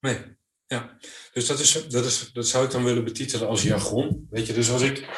[0.00, 0.18] Nee,
[0.66, 0.98] ja.
[1.32, 4.26] Dus dat, is, dat, is, dat zou ik dan willen betitelen als jargon.
[4.30, 5.08] Weet je, dus als ik,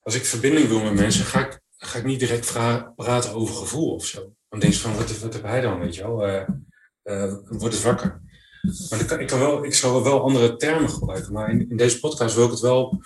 [0.00, 2.52] als ik verbinding wil met mensen, ga ik, ga ik niet direct
[2.96, 4.34] praten over gevoel of zo.
[4.48, 6.28] Dan denk je van, wat, heb hij dan, weet je wel?
[6.28, 6.48] Uh,
[7.04, 8.22] uh, word eens wakker.
[8.90, 12.34] Maar ik, kan, wel, ik zal wel andere termen gebruiken, maar in, in deze podcast
[12.34, 13.02] wil ik het wel...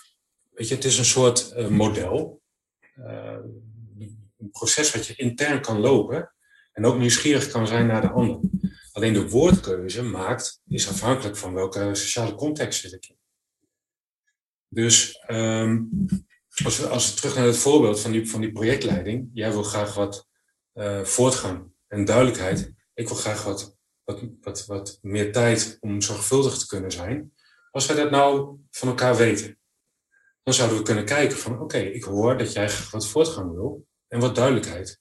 [0.50, 2.42] Weet je, het is een soort uh, model.
[4.38, 6.32] een proces wat je intern kan lopen.
[6.72, 8.40] En ook nieuwsgierig kan zijn naar de ander.
[8.92, 13.18] Alleen de woordkeuze maakt, is afhankelijk van welke sociale context zit ik in.
[14.68, 15.90] Dus um,
[16.64, 19.30] als, we, als we terug naar het voorbeeld van die, van die projectleiding.
[19.32, 20.28] Jij wil graag wat
[20.74, 22.72] uh, voortgang en duidelijkheid.
[22.94, 27.32] Ik wil graag wat, wat, wat, wat meer tijd om zorgvuldig te kunnen zijn.
[27.70, 29.58] Als wij dat nou van elkaar weten,
[30.42, 33.86] dan zouden we kunnen kijken van oké, ik hoor dat jij graag wat voortgang wil
[34.08, 35.00] en wat duidelijkheid.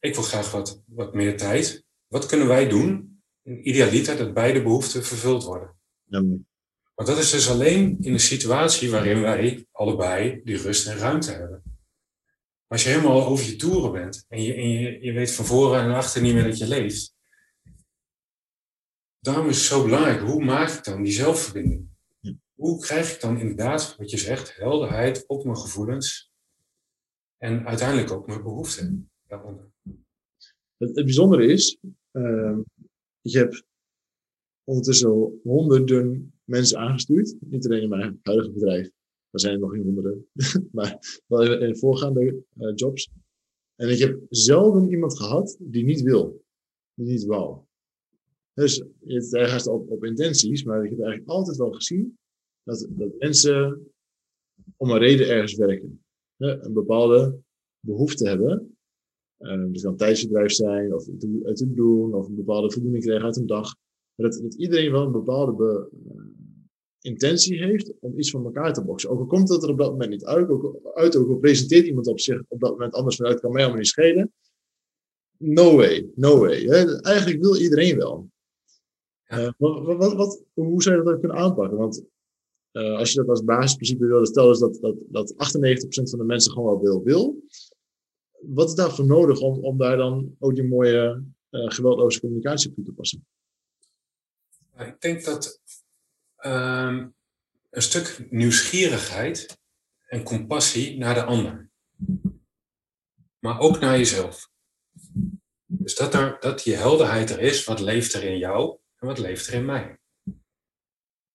[0.00, 1.84] Ik wil graag wat, wat meer tijd.
[2.06, 5.76] Wat kunnen wij doen idealiter dat beide behoeften vervuld worden.
[6.04, 6.22] Ja.
[6.96, 11.30] Maar dat is dus alleen in een situatie waarin wij allebei die rust en ruimte
[11.30, 11.62] hebben.
[12.66, 15.80] Als je helemaal over je toeren bent en je, en je, je weet van voren
[15.80, 17.14] en achter niet meer dat je leeft.
[19.18, 21.88] Daarom is het zo belangrijk, hoe maak ik dan die zelfverbinding?
[22.54, 26.32] Hoe krijg ik dan inderdaad, wat je zegt, helderheid op mijn gevoelens
[27.36, 29.70] en uiteindelijk ook mijn behoeften daaronder?
[30.76, 31.78] Het, het bijzondere is,
[32.12, 32.58] uh,
[33.20, 33.64] je hebt
[34.64, 37.36] ondertussen honderden mensen aangestuurd.
[37.40, 38.90] Niet alleen in mijn huidige bedrijf.
[39.30, 40.26] Daar zijn er nog geen honderden.
[40.72, 43.10] maar wel in voorgaande uh, jobs.
[43.74, 46.44] En ik heb zelden iemand gehad die niet wil.
[46.94, 47.60] Die niet wou.
[48.54, 50.64] Dus het ergens op, op intenties.
[50.64, 52.18] Maar ik heb eigenlijk altijd wel gezien
[52.62, 53.86] dat, dat mensen
[54.76, 56.04] om een reden ergens werken.
[56.36, 57.38] Een bepaalde
[57.80, 58.76] behoefte hebben
[59.38, 63.46] Um, dus kan tijdsbedrijf zijn, of te doen, of een bepaalde voldoening krijgen uit een
[63.46, 63.76] dag.
[64.14, 65.88] Maar dat, dat iedereen wel een bepaalde be,
[67.06, 69.10] intentie heeft om iets van elkaar te boksen.
[69.10, 71.86] Ook al komt het er op dat moment niet uit, ook, uit, ook al presenteert
[71.86, 74.32] iemand op zich op dat moment anders vanuit, kan mij allemaal niet schelen.
[75.38, 76.60] No way, no way.
[76.60, 77.00] Hè?
[77.00, 78.28] Eigenlijk wil iedereen wel.
[79.28, 81.78] Uh, wat, wat, wat, hoe zou je dat kunnen aanpakken?
[81.78, 82.02] Want
[82.72, 85.36] uh, als je dat als basisprincipe wil stellen, is dat, dat, dat 98%
[85.88, 87.44] van de mensen gewoon wel wil, wil
[88.40, 92.74] wat is daarvoor nodig om, om daar dan ook die mooie uh, geweldloze communicatie op
[92.74, 93.26] toe te passen?
[94.78, 95.60] Ik denk dat
[96.46, 97.14] um,
[97.70, 99.58] een stuk nieuwsgierigheid
[100.06, 101.70] en compassie naar de ander,
[103.38, 104.50] maar ook naar jezelf.
[105.66, 109.18] Dus dat, er, dat die helderheid er is, wat leeft er in jou en wat
[109.18, 109.98] leeft er in mij.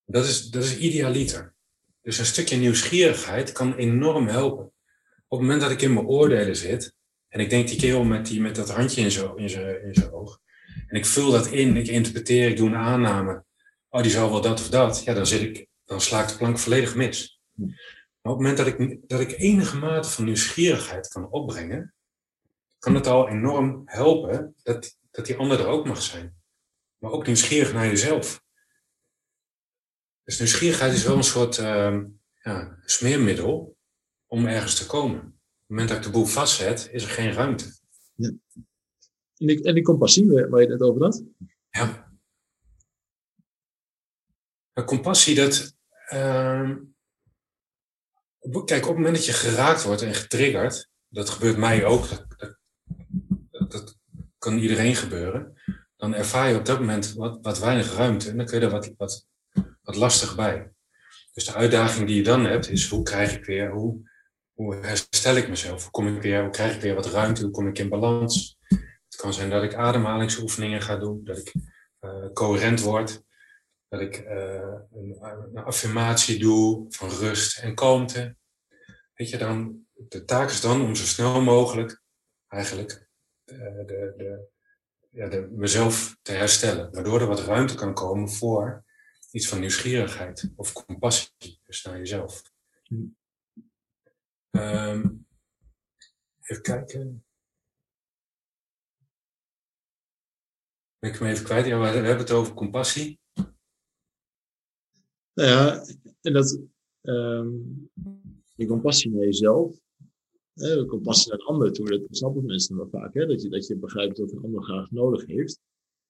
[0.04, 1.54] Dat is, dat is idealiter.
[2.02, 4.64] Dus een stukje nieuwsgierigheid kan enorm helpen.
[5.28, 6.94] Op het moment dat ik in mijn oordelen zit,
[7.28, 10.12] en ik denk die kerel met, die, met dat handje in zijn in in zijn
[10.12, 10.40] oog,
[10.86, 13.44] en ik vul dat in, ik interpreteer, ik doe een aanname,
[13.92, 16.36] oh die zal wel dat of dat, ja dan, zit ik, dan sla ik de
[16.36, 17.40] plank volledig mis.
[17.54, 21.94] Maar op het moment dat ik, dat ik enige mate van nieuwsgierigheid kan opbrengen,
[22.78, 26.34] kan het al enorm helpen dat, dat die ander er ook mag zijn.
[26.98, 28.42] Maar ook nieuwsgierig naar jezelf.
[30.24, 32.00] Dus nieuwsgierigheid is wel een soort uh,
[32.42, 33.76] ja, smeermiddel
[34.26, 35.18] om ergens te komen.
[35.18, 37.64] Op het moment dat ik de boel vastzet, is er geen ruimte.
[38.14, 38.28] Ja.
[39.36, 41.22] En, die, en die compassie, waar je het over had?
[41.70, 42.11] Ja.
[44.72, 45.74] Maar compassie, dat.
[46.12, 46.70] Uh,
[48.64, 53.70] kijk, op het moment dat je geraakt wordt en getriggerd, dat gebeurt mij ook, dat,
[53.70, 54.00] dat,
[54.38, 55.60] kan iedereen gebeuren,
[55.96, 58.70] dan ervaar je op dat moment wat, wat weinig ruimte en dan kun je er
[58.70, 59.26] wat, wat,
[59.82, 60.72] wat lastig bij.
[61.32, 64.10] Dus de uitdaging die je dan hebt, is hoe krijg ik weer, hoe
[64.52, 65.82] hoe herstel ik mezelf?
[65.82, 67.42] Hoe, kom ik weer, krijg ik weer wat ruimte?
[67.42, 68.58] Hoe kom ik in balans?
[68.68, 71.54] Het kan zijn dat ik ademhalingsoefeningen ga doen, dat ik
[72.00, 73.22] uh, coherent word,
[73.92, 78.36] dat ik uh, een, een, affirmatie doe van rust en kalmte.
[79.14, 82.02] Weet je, dan, de taak is dan om zo snel mogelijk
[82.48, 83.08] eigenlijk
[83.44, 84.48] uh, de, de,
[85.10, 88.84] ja, de, mezelf te herstellen, waardoor er wat ruimte kan komen voor
[89.30, 92.42] iets van nieuwsgierigheid of compassie, dus naar jezelf.
[94.50, 95.26] Um,
[96.40, 97.24] even kijken.
[100.98, 101.66] Ben ik hem even kwijt?
[101.66, 103.21] Ja, we hebben het over compassie.
[105.34, 105.84] Nou ja,
[106.20, 106.60] en dat,
[107.02, 107.90] um,
[108.54, 109.82] die compassie naar jezelf,
[110.54, 113.14] Hè, compassie naar de ander toe, dat snappen mensen wel vaak.
[113.14, 113.26] Hè?
[113.26, 115.60] Dat, je, dat je begrijpt wat een ander graag nodig heeft.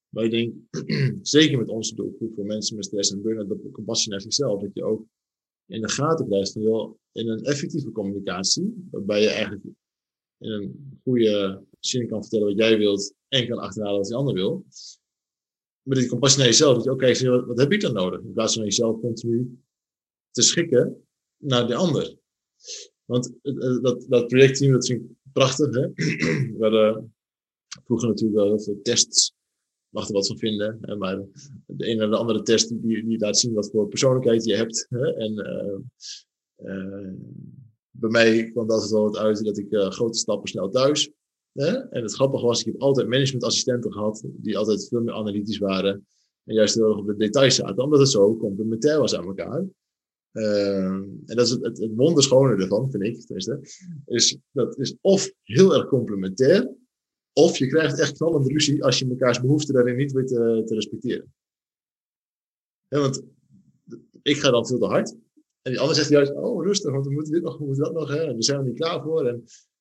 [0.08, 0.54] Maar ik denk,
[1.26, 4.70] zeker met onze doelgroep voor mensen met stress en burn-out, dat compassie naar zichzelf, dat
[4.74, 5.06] je ook
[5.66, 9.64] in de gaten krijgt van, joh, in een effectieve communicatie, waarbij je eigenlijk
[10.38, 14.34] in een goede zin kan vertellen wat jij wilt en kan achterhalen wat die ander
[14.34, 14.64] wil.
[15.82, 18.20] Maar die compassie naar jezelf, dat je ook kijkt, wat, heb ik dan nodig?
[18.20, 19.58] In plaats van jezelf continu
[20.30, 22.16] te schikken naar de ander.
[23.04, 23.32] Want
[23.82, 25.74] dat, dat projectteam, dat vind ik prachtig.
[25.74, 25.88] Hè?
[26.56, 27.14] We hadden
[27.84, 29.34] vroeger natuurlijk wel heel veel tests.
[29.88, 30.78] Mag er wat van vinden.
[30.80, 30.96] Hè?
[30.96, 31.22] Maar
[31.66, 34.86] de ene en de andere test die, die laat zien wat voor persoonlijkheid je hebt.
[34.88, 35.14] Hè?
[35.14, 35.78] En uh,
[36.68, 37.12] uh,
[37.90, 41.10] bij mij kwam dat altijd wel uit dat ik uh, grote stappen snel thuis.
[41.54, 44.24] En het grappige was, ik heb altijd managementassistenten gehad.
[44.26, 46.06] Die altijd veel meer analytisch waren.
[46.44, 47.84] En juist heel erg op de details zaten.
[47.84, 49.64] Omdat het zo complementair was aan elkaar.
[50.32, 53.24] Uh, en dat is het, het, wonderschone ervan, vind ik.
[54.06, 56.74] Is dat is of heel erg complementair,
[57.32, 60.74] of je krijgt echt knallende ruzie als je mekaars behoeften daarin niet weet te, te
[60.74, 61.34] respecteren.
[62.88, 63.22] Want
[64.22, 65.10] ik ga dan veel te hard.
[65.62, 67.92] En die ander zegt juist, oh rustig, want we moeten dit nog, we moeten dat
[67.92, 69.26] nog, hè, en we zijn er niet klaar voor.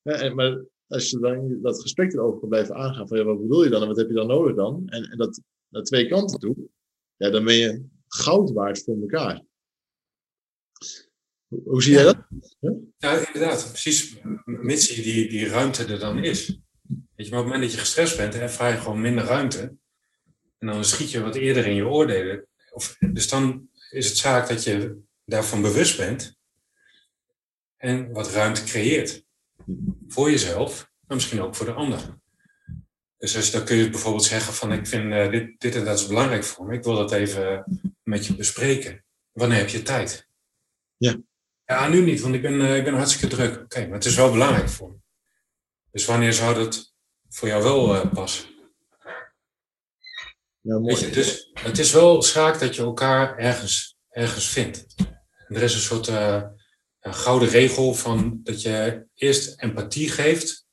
[0.02, 3.42] Hè, en, maar als je dan dat gesprek erover kan blijven aangaan, van ja, wat
[3.42, 4.84] bedoel je dan en wat heb je dan nodig dan?
[4.90, 6.56] En, en dat naar twee kanten toe,
[7.16, 9.44] ja, dan ben je goud waard voor elkaar.
[11.48, 12.18] Hoe zie jij dat?
[12.98, 13.68] Ja, inderdaad.
[13.70, 14.18] Precies.
[14.46, 16.48] Mits die, die ruimte er dan is.
[17.16, 19.76] Weet je, maar op het moment dat je gestrest bent, ervaar je gewoon minder ruimte.
[20.58, 22.48] En dan schiet je wat eerder in je oordelen.
[22.72, 26.38] Of, dus dan is het zaak dat je daarvan bewust bent.
[27.78, 29.26] En wat ruimte creëert.
[30.08, 32.00] Voor jezelf, maar misschien ook voor de ander.
[33.18, 36.00] Dus als, dan kun je bijvoorbeeld zeggen van ik vind uh, dit, dit en dat
[36.00, 36.76] is belangrijk voor me.
[36.76, 37.66] Ik wil dat even
[38.04, 39.06] met je bespreken.
[39.32, 40.28] Wanneer heb je tijd?
[40.98, 41.16] Ja.
[41.66, 43.54] Ja, nu niet, want ik ben, uh, ik ben hartstikke druk.
[43.54, 44.98] Oké, okay, maar het is wel belangrijk voor me.
[45.92, 46.94] Dus wanneer zou dat
[47.30, 48.50] voor jou wel uh, passen?
[50.62, 51.00] Ja, mooi.
[51.00, 54.86] Je, dus het is wel zaak dat je elkaar ergens, ergens vindt.
[55.48, 56.08] En er is een soort
[57.02, 60.68] gouden regel van dat je eerst empathie geeft,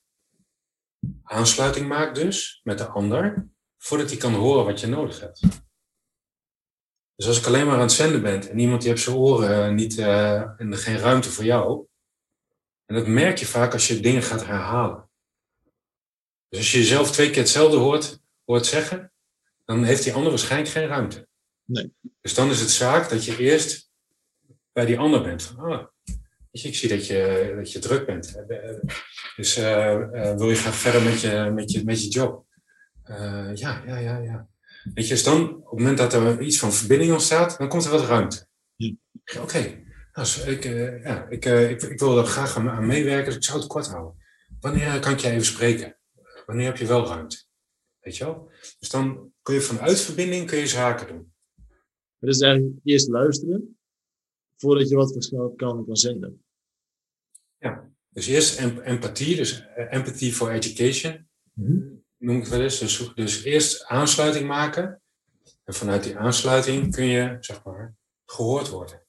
[1.23, 5.41] aansluiting maakt dus met de ander, voordat hij kan horen wat je nodig hebt.
[7.15, 9.75] Dus als ik alleen maar aan het zenden ben en iemand die heeft zijn oren
[9.75, 11.87] niet uh, en geen ruimte voor jou,
[12.85, 15.11] en dat merk je vaak als je dingen gaat herhalen.
[16.49, 19.13] Dus als je jezelf twee keer hetzelfde hoort, hoort zeggen,
[19.65, 21.29] dan heeft die ander waarschijnlijk geen ruimte.
[21.65, 21.95] Nee.
[22.21, 23.91] Dus dan is het zaak dat je eerst
[24.73, 25.43] bij die ander bent.
[25.43, 25.87] Van, ah,
[26.51, 28.43] ik zie dat je, dat je druk bent.
[29.37, 32.47] Dus uh, uh, wil je graag verder met je, met je, met je job?
[33.55, 34.49] ja, ja, ja, ja.
[34.95, 37.85] Weet je, dus dan, op het moment dat er iets van verbinding ontstaat, dan komt
[37.85, 38.47] er wat ruimte.
[38.77, 38.95] Ja.
[39.33, 39.85] Oké, okay.
[40.13, 43.37] nou, ik, uh, ja, ik, uh, ik, ik, wil er graag aan, aan, meewerken, dus
[43.37, 44.15] ik zou het kort houden.
[44.61, 45.97] Wanneer kan ik je even spreken?
[46.47, 47.37] Wanneer heb je wel ruimte?
[48.01, 48.51] Weet je wel?
[48.79, 51.33] Dus dan kun je vanuit verbinding kun je zaken doen.
[52.19, 53.78] Dus eigenlijk eerst luisteren,
[54.61, 56.43] voordat je wat verschil kan, kan zenden.
[57.59, 61.29] Ja, dus eerst empathie, dus empathy for education.
[61.53, 62.79] Mm -hmm noem ik wel eens.
[62.79, 65.03] Dus, dus eerst aansluiting maken.
[65.65, 67.95] En vanuit die aansluiting kun je, zeg maar,
[68.25, 69.03] gehoord worden.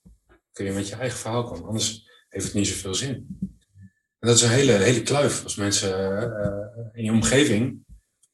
[0.52, 1.68] Kun je met je eigen verhaal komen.
[1.68, 3.38] Anders heeft het niet zoveel zin.
[4.20, 7.86] En dat is een hele, hele kluif als mensen uh, in je omgeving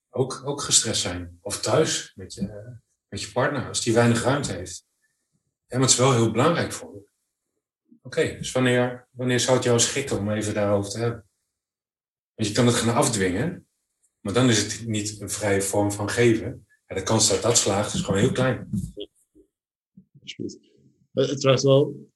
[0.09, 1.37] ook, ook gestrest zijn.
[1.41, 4.84] Of thuis met je, met je partner, als die weinig ruimte heeft.
[5.75, 6.89] Maar het is wel heel belangrijk voor.
[6.89, 7.05] Oké,
[8.01, 11.25] okay, dus wanneer, wanneer zou het jou schikken om even daarover te hebben?
[12.33, 13.67] Want je kan het gaan afdwingen,
[14.19, 16.67] maar dan is het niet een vrije vorm van geven.
[16.87, 18.69] De kans dat dat slaagt is gewoon heel klein.
[21.13, 22.09] Het vraagt wel,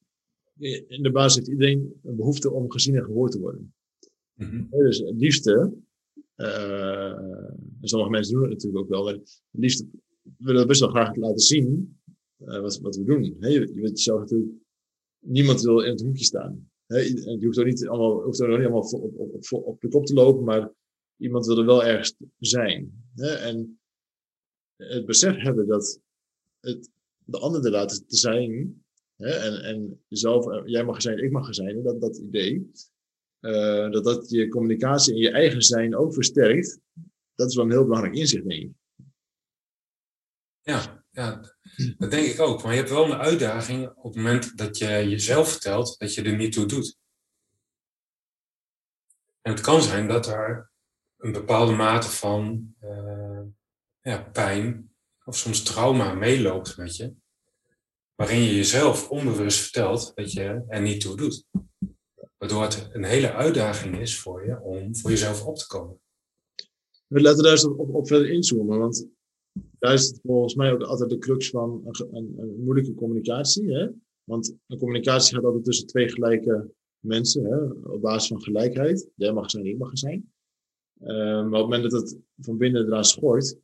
[0.87, 3.73] in de basis heeft iedereen een behoefte om gezien en gehoord te worden.
[4.33, 4.67] Mm -hmm.
[4.69, 5.73] Dus het liefste,
[6.35, 7.19] uh,
[7.81, 9.85] sommige mensen doen het natuurlijk ook wel, maar het liefste
[10.37, 11.98] willen we best wel graag laten zien
[12.45, 13.35] uh, wat, we doen.
[13.39, 14.51] He, je, je weet jezelf natuurlijk,
[15.19, 16.71] niemand wil in het hoekje staan.
[16.87, 20.13] Je hoeft ook niet allemaal, hoeft ook niet allemaal op, op, op, de kop te
[20.13, 20.71] lopen, maar
[21.17, 23.03] iemand wil er wel ergens zijn.
[23.15, 23.79] En
[24.75, 26.01] het besef hebben dat
[26.59, 26.89] het
[27.25, 28.83] de ander er laten te zijn?
[29.15, 32.71] En, en zelf, jij mag er zijn, ik mag er zijn, dat, dat idee,
[33.39, 36.79] uh, dat dat je communicatie en je eigen zijn ook versterkt,
[37.35, 38.71] dat is wel een heel belangrijk inzicht, denk ik.
[40.61, 41.57] Ja, ja,
[41.97, 42.63] dat denk ik ook.
[42.63, 46.21] Maar je hebt wel een uitdaging op het moment dat je jezelf vertelt dat je
[46.21, 46.97] er niet toe doet.
[49.41, 50.71] En het kan zijn dat er
[51.17, 53.41] een bepaalde mate van uh,
[54.01, 57.13] ja, pijn of soms trauma meeloopt met je,
[58.15, 61.45] waarin je jezelf onbewust vertelt dat je er niet toe doet.
[62.37, 66.01] Waardoor het een hele uitdaging is voor je om voor jezelf op te komen.
[67.07, 69.07] We laten daar eens op, op, verder inzoomen, want
[69.79, 73.73] daar is het volgens mij ook altijd de crux van een, een, een moeilijke communicatie.
[73.73, 73.87] Hè?
[74.23, 77.63] Want een communicatie gaat altijd tussen twee gelijke mensen, hè?
[77.91, 79.09] op basis van gelijkheid.
[79.15, 80.31] Jij mag zijn, ik mag zijn.
[81.01, 83.57] Uh, maar op het moment dat het van binnen eraan schort,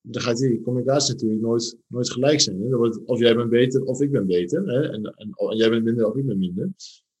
[0.00, 2.60] dan gaat die communicatie natuurlijk nooit, nooit gelijk zijn.
[2.60, 2.68] Hè?
[2.68, 4.66] Dan wordt het, of jij bent beter of ik ben beter.
[4.66, 4.80] Hè?
[4.80, 6.72] En, en, en, jij bent minder of ik ben minder.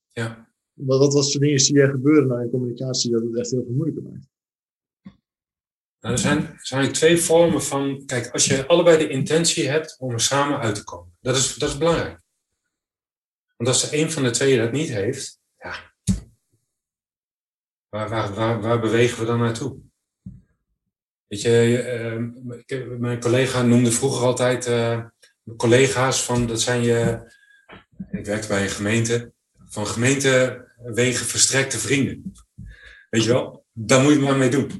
[0.08, 0.52] Ja.
[0.72, 3.64] Wat, wat, wat voor dingen zie jij gebeuren naar een communicatie dat het echt heel
[3.64, 4.28] veel moeilijker maakt?
[6.00, 8.02] Nou, er zijn, zijn twee vormen van.
[8.06, 11.54] Kijk, als je allebei de intentie hebt om er samen uit te komen, dat is,
[11.54, 12.20] dat is belangrijk.
[13.56, 15.92] Want als er een van de twee dat niet heeft, ja.
[17.88, 19.78] Waar, waar, waar, waar bewegen we dan naartoe?
[21.26, 25.04] Weet je, uh, mijn collega noemde vroeger altijd uh,
[25.56, 27.32] collega's van, dat zijn je,
[28.10, 29.32] ik werkte bij een gemeente,
[29.68, 32.32] van gemeentewegen verstrekte vrienden.
[33.10, 33.59] Weet je wel?
[33.72, 34.70] Daar moet je maar mee doen.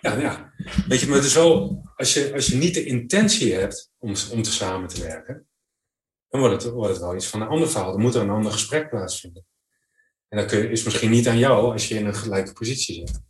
[0.00, 0.52] ja, ja.
[0.86, 4.14] Weet je, maar het is wel, als je, als je niet de intentie hebt om,
[4.32, 5.46] om te samen te werken,
[6.28, 7.92] dan wordt het, wordt het wel iets van een ander verhaal.
[7.92, 9.46] Dan moet er een ander gesprek plaatsvinden.
[10.28, 13.20] En dat kun is misschien niet aan jou als je in een gelijke positie zit.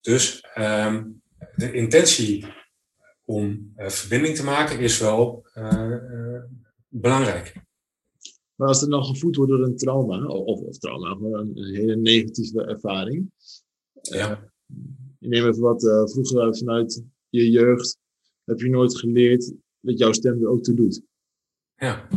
[0.00, 1.22] Dus um,
[1.54, 2.54] de intentie
[3.24, 6.42] om uh, verbinding te maken is wel uh,
[6.88, 7.54] belangrijk.
[8.60, 11.96] Maar als het dan gevoed wordt door een trauma, of, of trauma, maar een, hele
[11.96, 13.30] negatieve ervaring.
[14.00, 14.52] Ja.
[15.18, 17.98] je neemt even wat vroeger vanuit je jeugd,
[18.44, 21.02] heb je nooit geleerd dat jouw stem er ook toe doet.
[21.76, 22.08] Ja.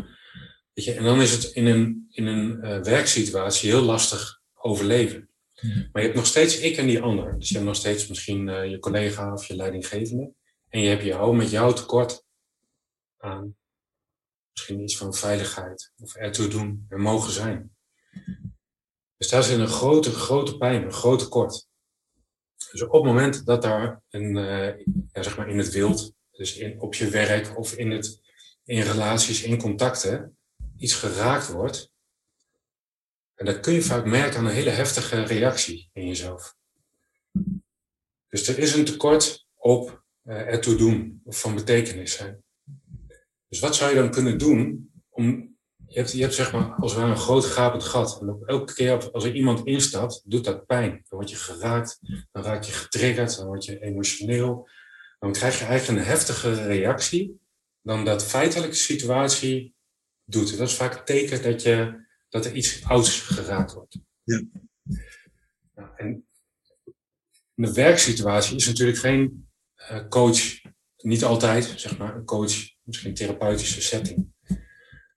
[0.73, 5.29] Weet je, en dan is het in een, in een werksituatie heel lastig overleven.
[5.61, 7.39] Maar je hebt nog steeds ik en die ander.
[7.39, 10.33] Dus je hebt nog steeds misschien uh, je collega of je leidinggevende.
[10.69, 12.25] En je hebt jou met jouw tekort
[13.17, 13.55] aan
[14.53, 17.75] misschien iets van veiligheid of ertoe doen en mogen zijn.
[19.17, 21.67] Dus daar zit een grote, grote pijn, een groot tekort.
[22.71, 24.35] Dus op het moment dat daar een,
[25.11, 28.21] ja, zeg maar in het wild, dus in, op je werk of in, het,
[28.63, 30.37] in relaties, in contacten,
[30.77, 31.93] iets geraakt wordt,
[33.35, 36.55] en dat kun je vaak merken aan een hele heftige reactie in jezelf.
[38.29, 42.42] Dus er is een tekort op uh, ertoe doen of van betekenis zijn.
[43.53, 45.51] Dus wat zou je dan kunnen doen om.
[45.87, 48.21] Je hebt, je hebt zeg maar als ware een groot gapend gat.
[48.21, 50.89] En elke keer als er iemand instapt, doet dat pijn.
[50.91, 51.99] Dan word je geraakt,
[52.31, 54.69] dan raak je getriggerd, dan word je emotioneel.
[55.19, 57.39] Dan krijg je eigenlijk een heftige reactie
[57.81, 59.75] dan dat feitelijke situatie
[60.25, 60.57] doet.
[60.57, 63.97] Dat is vaak het teken dat je dat er iets ouds geraakt wordt.
[64.23, 64.43] Ja.
[65.75, 66.27] Nou, en
[67.53, 70.61] de werksituatie is natuurlijk geen uh, coach,
[70.97, 74.31] niet altijd, zeg maar, een coach, misschien een therapeutische setting.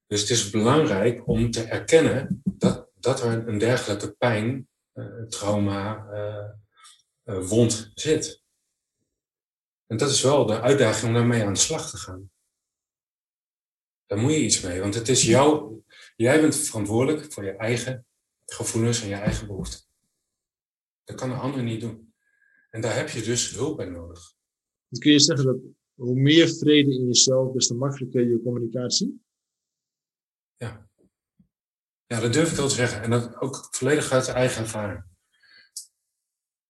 [0.07, 6.07] Dus het is belangrijk om te erkennen dat, dat er een dergelijke pijn, uh, trauma,
[7.25, 8.43] uh, wond zit.
[9.87, 12.31] En dat is wel de uitdaging om daarmee aan de slag te gaan.
[14.07, 15.77] Daar moet je iets mee, want het is jouw,
[16.17, 18.07] Jij bent verantwoordelijk voor je eigen
[18.47, 19.81] gevoelens en je eigen behoeften.
[21.05, 22.15] Dat kan een ander niet doen.
[22.71, 24.35] En daar heb je dus hulp bij nodig.
[24.89, 25.57] Dan kun je zeggen dat
[25.97, 29.25] hoe meer vrede in jezelf, des te makkelijker je communicatie?
[30.57, 30.89] Ja.
[32.07, 33.03] Ja, dat durf ik wel te zeggen.
[33.03, 35.05] En dat ook volledig uit eigen ervaring.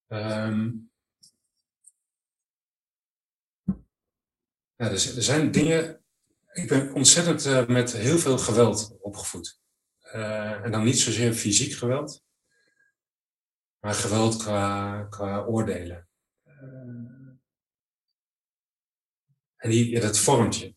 [0.07, 0.91] Um,
[4.75, 6.01] ja, er zijn dingen
[6.57, 9.61] ik ben ontzettend uh, met heel veel geweld opgevoed.
[10.03, 12.23] Uh, en dan niet zozeer fysiek geweld,
[13.79, 16.07] maar geweld qua, qua oordelen.
[16.45, 17.16] Uh,
[19.57, 20.75] en die, dat vormt je.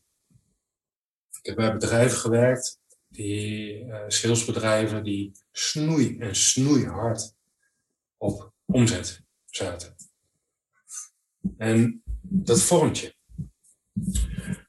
[1.41, 7.35] Ik heb bij bedrijven gewerkt, die salesbedrijven, die snoei en snoeihard
[8.17, 9.97] op omzet zaten.
[11.57, 13.15] En dat vormt je.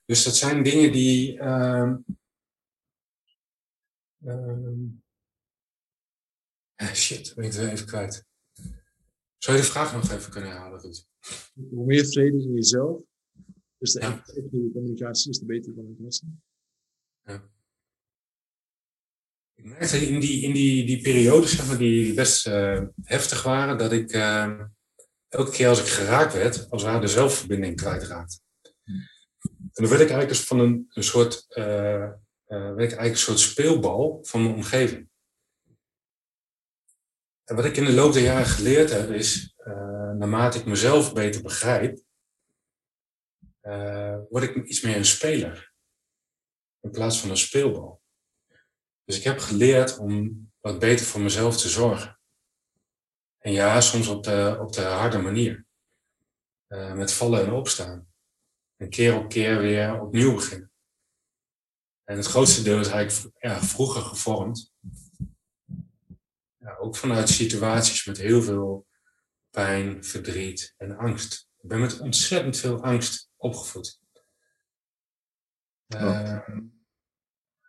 [0.05, 1.36] Dus dat zijn dingen die.
[1.36, 1.93] Uh,
[4.20, 4.88] uh,
[6.93, 8.26] shit, ben ik het even kwijt.
[9.38, 11.05] Zou je de vraag nog even kunnen herhalen, Ruud?
[11.53, 13.01] Hoe meer vrede in jezelf,
[13.82, 14.24] dus de ja.
[14.74, 16.28] communicatie is de betere communicatie.
[17.24, 17.50] Ja.
[19.54, 23.78] Ik merkte in die, in die, die periodes, zeg maar, die best uh, heftig waren,
[23.78, 24.66] dat ik ehm,
[25.28, 28.40] elke keer als ik geraakt werd, als ware de zelfverbinding kwijtraakte.
[29.56, 32.12] En dan werd ik eigenlijk dus van een, een soort, uh, uh,
[32.48, 35.10] werd ik eigenlijk een soort speelbal van mijn omgeving.
[37.44, 39.56] En wat ik in de loop der jaren geleerd heb is,
[40.18, 42.00] naarmate ik mezelf beter begrijp,
[44.30, 45.74] word ik iets meer een speler.
[46.80, 48.01] In plaats van een speelbal.
[49.03, 52.20] Dus ik heb geleerd om wat beter voor mezelf te zorgen.
[53.38, 55.66] En ja, soms op de, op de harde manier.
[56.68, 58.07] Uh, met vallen en opstaan.
[58.76, 60.72] En keer op keer weer opnieuw beginnen.
[62.03, 64.74] En het grootste deel is eigenlijk ja, vroeger gevormd.
[66.57, 68.88] Ja, ook vanuit situaties met heel veel
[69.49, 71.49] pijn, verdriet en angst.
[71.62, 74.00] Ik ben met ontzettend veel angst opgevoed.
[75.96, 76.39] Uh,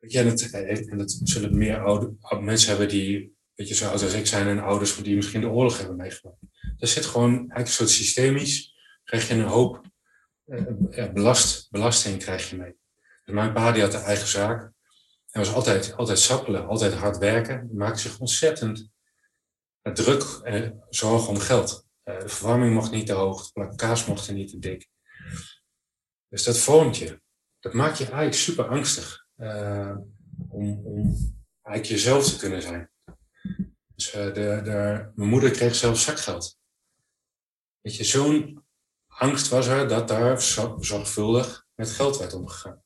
[0.01, 4.13] ja, dat, en dat zullen meer oude, mensen hebben die, weet je, zo oud als
[4.13, 6.39] ik zijn en ouders die misschien de oorlog hebben meegemaakt.
[6.79, 9.91] Er zit gewoon eigenlijk een soort systemisch, krijg je een hoop
[10.47, 12.77] uh, belast, belasting krijg je mee.
[13.25, 14.73] Dus mijn pa die had een eigen zaak.
[15.31, 17.57] Hij was altijd, altijd sappelen, altijd hard werken.
[17.57, 18.91] Hij maakte zich ontzettend
[19.83, 21.87] druk en zorgen om geld.
[22.03, 24.91] De verwarming mocht niet te hoog, de kaas mocht er niet te dik.
[26.33, 27.21] Dus dat vormt je.
[27.61, 29.27] Dat maakt je eigenlijk super angstig.
[29.37, 29.97] Uh,
[30.49, 31.17] om, om
[31.63, 32.91] eigenlijk jezelf te kunnen zijn.
[33.95, 36.59] Dus uh, de, de, mijn moeder kreeg zelf zakgeld.
[37.81, 38.65] Weet je, zo'n
[39.07, 40.43] angst was er dat daar
[40.81, 42.83] zorgvuldig met geld werd omgegaan.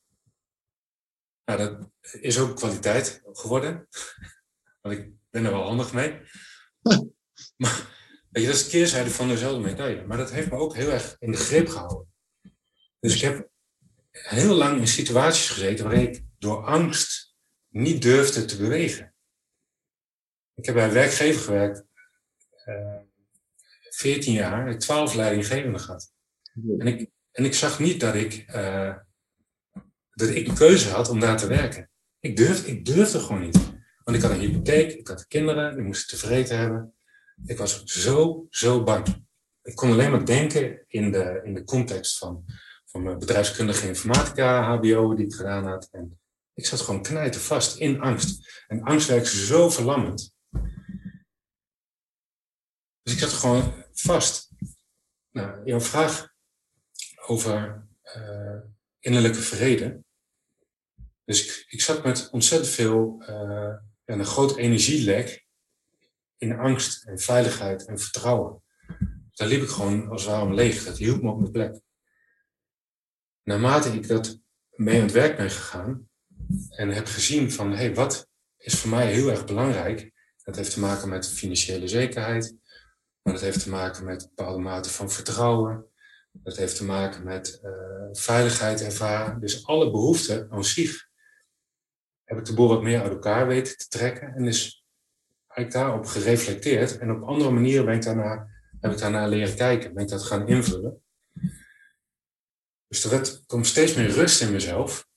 [1.45, 1.91] Nou, dat
[2.21, 3.89] is ook kwaliteit geworden.
[4.81, 6.11] Want ik ben er wel handig mee.
[7.63, 7.97] maar
[8.31, 10.07] weet je, dat is de keerzijde van dezelfde medaille.
[10.07, 12.15] Maar dat heeft me ook heel erg in de greep gehouden.
[13.01, 13.49] Dus ik heb
[14.11, 17.35] heel lang in situaties gezeten waarin ik door angst
[17.69, 19.15] niet durfde te bewegen.
[20.55, 21.85] Ik heb bij een werkgever gewerkt,
[22.67, 23.01] uh, eh,
[23.91, 26.13] 14 jaar, ik 12 leidinggevenden gehad.
[26.79, 28.97] En ik, en ik zag niet dat ik, uh,
[30.11, 31.91] dat ik een keuze had om daar te werken.
[32.21, 33.59] Ik durfde, ik durfde gewoon niet.
[34.05, 36.95] Want ik had een hypotheek, ik had kinderen, die moesten tevreden hebben.
[37.45, 39.27] Ik was zo, zo bang.
[39.63, 42.45] Ik kon alleen maar denken in de, in de context van,
[42.97, 45.89] van mijn bedrijfskundige informatica, HBO, die ik gedaan had.
[45.93, 46.21] En
[46.55, 48.65] ik zat gewoon knijten vast in angst.
[48.67, 50.35] En angst werkt zo verlammend.
[53.03, 54.51] Dus ik zat gewoon vast.
[55.31, 56.35] Nou, jouw vraag
[57.27, 57.87] over
[58.17, 58.59] uh,
[58.99, 60.03] innerlijke vrede.
[61.25, 63.75] Dus ik, ik zat met ontzettend veel, uh,
[64.05, 65.47] een groot energielek
[66.37, 68.63] in angst en veiligheid en vertrouwen.
[69.33, 70.85] Daar liep ik gewoon als waarom leeg.
[70.85, 71.85] Dat hield me op mijn plek.
[73.47, 74.41] Naarmate ik dat
[74.71, 76.09] mee aan het werk ben gegaan
[76.69, 80.13] en heb gezien van, hé, hey, wat is voor mij heel erg belangrijk?
[80.45, 82.57] Dat heeft te maken met financiële zekerheid,
[83.23, 85.87] maar dat heeft te maken met bepaalde mate van vertrouwen.
[86.33, 87.71] Dat heeft te maken met uh,
[88.13, 89.41] veiligheid ervaren.
[89.41, 91.09] Dus alle behoeften aan zich
[92.25, 94.35] heb ik de boel wat meer uit elkaar weten te trekken.
[94.35, 94.85] En is
[95.55, 96.99] ik daarop gereflecteerd.
[96.99, 98.49] En op andere manieren ben ik daarna,
[98.81, 99.95] heb ik daarna leren kijken.
[99.95, 101.05] Ben ik dat gaan invullen.
[103.03, 105.09] Dus er komt steeds meer rust in mezelf.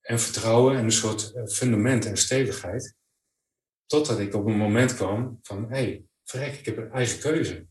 [0.00, 2.94] En vertrouwen en een soort eh, fundament en stevigheid.
[3.86, 7.66] Totdat ik op een moment kwam van, hé, hey, verrek, ik heb een eigen keuze.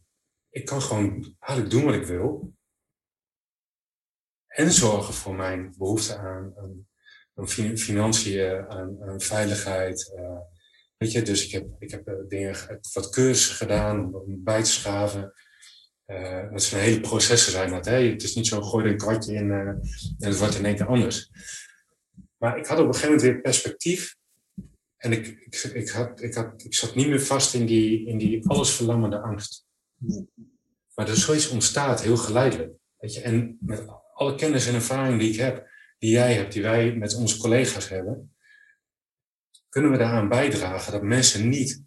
[0.50, 2.54] Ik kan gewoon eigenlijk doen wat ik wil.
[4.48, 6.88] En zorgen voor mijn behoefte aan, aan,
[7.36, 10.14] aan financiën, aan, veiligheid.
[10.16, 10.40] Uh,
[10.98, 14.70] weet je, dus ik heb, ik heb eh, dingen, wat cursussen gedaan om, bij te
[14.70, 15.34] schaven.
[16.08, 17.86] Uh, dat zijn hele processen zijn dat.
[17.86, 18.10] Hè?
[18.10, 19.82] Het is niet zo, gooi er een kwartje in uh, en
[20.20, 21.30] het wordt in één keer anders.
[22.38, 24.16] Maar ik had op een gegeven moment weer perspectief.
[24.98, 28.18] En ik, ik, ik, had, ik, had, ik zat niet meer vast in die, in
[28.18, 29.66] die allesverlammende angst.
[30.96, 32.74] Maar er zoiets ontstaat heel geleidelijk.
[32.98, 33.22] Weet je?
[33.22, 37.16] En met alle kennis en ervaring die ik heb, die jij hebt, die wij met
[37.16, 38.36] onze collega's hebben,
[39.70, 41.84] kunnen we daaraan bijdragen dat mensen niet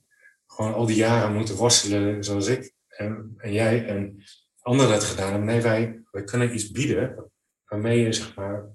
[0.47, 4.23] gewoon al die jaren moeten worstelen zoals ik en, jij en
[4.61, 5.49] anderen dat gedaan hebben.
[5.49, 7.31] Nee, wij, wij kunnen iets bieden
[7.65, 8.69] waarmee je zeg maar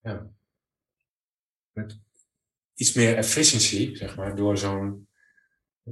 [0.00, 0.30] ja,
[1.72, 2.00] met
[2.74, 5.08] iets meer efficiëntie, zeg maar, door zo'n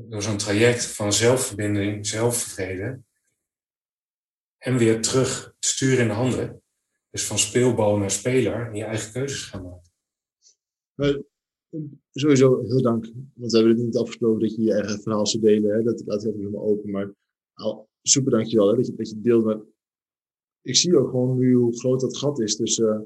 [0.04, 3.00] door zo'n traject van zelfverbinding, zelfvrede
[4.58, 6.62] en weer terug sturen in de handen.
[7.10, 9.90] Dus van speelbal naar speler en je eigen keuzes gaan maken.
[10.94, 11.22] Maar,
[12.12, 13.04] sowieso heel dank.
[13.34, 15.76] Want we hebben het niet afgesproken dat je je eigen verhaal zou delen.
[15.76, 15.82] Hè?
[15.82, 16.90] Dat laat ik even helemaal open.
[16.90, 17.10] Maar
[17.56, 19.44] al, super dankjewel hè, dat, je, dat je deelt.
[19.44, 19.60] Maar
[20.60, 23.00] ik zie ook gewoon nu hoe groot dat gat is tussen uh,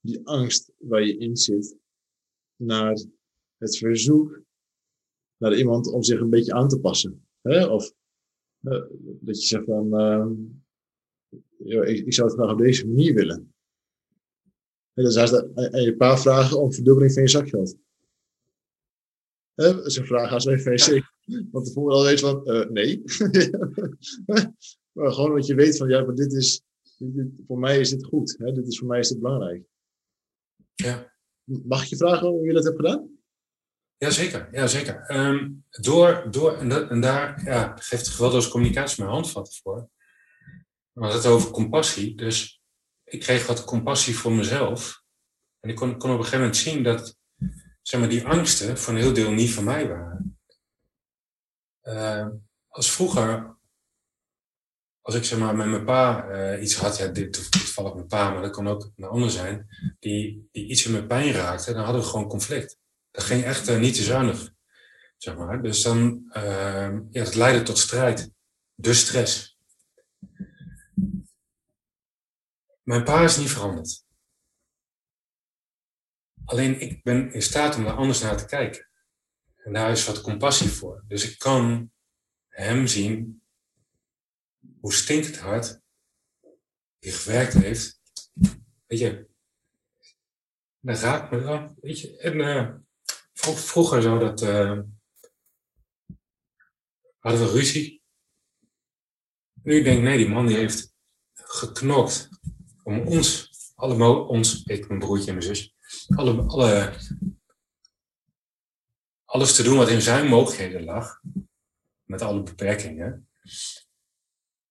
[0.00, 1.76] die angst waar je in zit.
[2.56, 3.04] Naar
[3.58, 4.44] het verzoek
[5.36, 7.26] naar iemand om zich een beetje aan te passen.
[7.40, 7.66] Hè?
[7.66, 7.92] Of
[8.60, 8.84] uh,
[9.20, 10.00] dat je zegt van,
[11.60, 13.54] uh, ik, zou het graag op deze manier willen.
[14.94, 17.76] En zijn ze aan je paar vragen om verdubbeling van je zakgeld.
[19.56, 21.02] Dat is een vraag aan zo'n VC.
[21.50, 23.02] Want tevoren al weet van, uh, nee.
[24.92, 26.62] maar gewoon wat je weet van, ja, maar dit is,
[26.98, 28.34] dit, voor mij is dit goed.
[28.38, 28.52] Hè?
[28.52, 29.64] Dit is voor mij is dit belangrijk.
[30.74, 31.14] Ja.
[31.44, 33.10] Mag ik je vragen hoe je dat hebt gedaan?
[33.98, 35.10] Jazeker, ja, zeker.
[35.10, 39.88] Um, door, door, en, dat, en daar ja, geeft geweldloze communicatie mijn handvatten voor.
[40.92, 42.14] We hadden het over compassie.
[42.14, 42.60] Dus
[43.04, 45.02] ik kreeg wat compassie voor mezelf.
[45.60, 47.16] En ik kon, kon op een gegeven moment zien dat
[47.88, 50.38] zeg maar, die angsten voor een heel deel niet van mij waren.
[51.82, 52.28] Uh,
[52.68, 53.56] als vroeger,
[55.00, 58.30] als ik zeg maar met mijn pa uh, iets had, ja, dit toevallig mijn pa,
[58.30, 59.66] maar dat kon ook een ander zijn,
[59.98, 62.78] die, die iets in mijn pijn raakte, dan hadden we gewoon conflict.
[63.10, 64.52] Dat ging echt uh, niet te zuinig,
[65.16, 65.62] zeg maar.
[65.62, 68.30] Dus dan, uh, ja, dat leidde tot strijd.
[68.74, 69.58] Dus stress.
[72.82, 74.05] Mijn pa is niet veranderd.
[76.46, 78.88] Alleen ik ben in staat om daar anders naar te kijken.
[79.56, 81.04] En daar is wat compassie voor.
[81.06, 81.92] Dus ik kan
[82.48, 83.42] hem zien
[84.80, 85.80] hoe stinkend hard
[86.98, 88.00] hij gewerkt heeft.
[88.86, 89.28] Weet je,
[90.80, 91.76] dat raakt me wel.
[91.80, 92.74] Weet je, en uh,
[93.54, 94.42] vroeger zo dat.
[94.42, 94.80] Uh,
[97.18, 98.02] hadden we ruzie.
[99.62, 100.94] Nu denk ik, nee, die man die heeft
[101.34, 102.28] geknokt
[102.82, 105.75] om ons, allemaal ons, ik, mijn broertje en mijn zus,
[106.16, 106.92] alle, alle,
[109.24, 111.20] alles te doen wat in zijn mogelijkheden lag,
[112.04, 113.28] met alle beperkingen,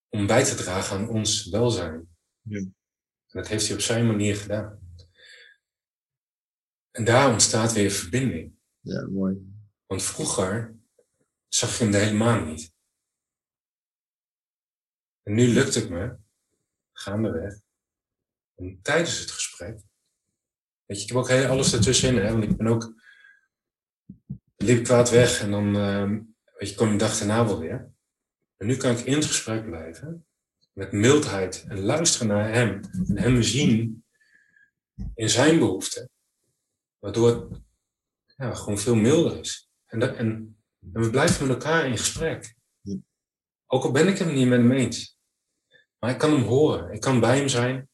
[0.09, 2.17] om bij te dragen aan ons welzijn.
[2.41, 2.57] Ja.
[2.57, 4.79] En dat heeft hij op zijn manier gedaan.
[6.91, 8.53] En daar ontstaat weer verbinding.
[8.79, 9.53] Ja, mooi.
[9.85, 10.75] Want vroeger
[11.47, 12.73] zag je hem er helemaal niet.
[15.23, 16.17] En nu lukt het me,
[16.91, 17.59] gaandeweg,
[18.53, 19.79] om tijdens het gesprek.
[20.85, 22.93] Weet je, ik heb ook alles ertussenin, hè, want ik ben ook.
[24.55, 26.09] liep kwaad weg en dan uh,
[26.57, 27.93] weet je, kom ik dag daarna wel weer.
[28.57, 30.25] En nu kan ik in het gesprek blijven,
[30.73, 34.03] met mildheid en luisteren naar hem en hem zien
[35.15, 36.09] in zijn behoeften,
[36.99, 37.61] waardoor het
[38.37, 39.69] ja, gewoon veel milder is.
[39.85, 42.55] En, en, en we blijven met elkaar in gesprek.
[43.65, 45.17] Ook al ben ik het niet met hem eens.
[45.99, 47.89] Maar ik kan hem horen, ik kan bij hem zijn.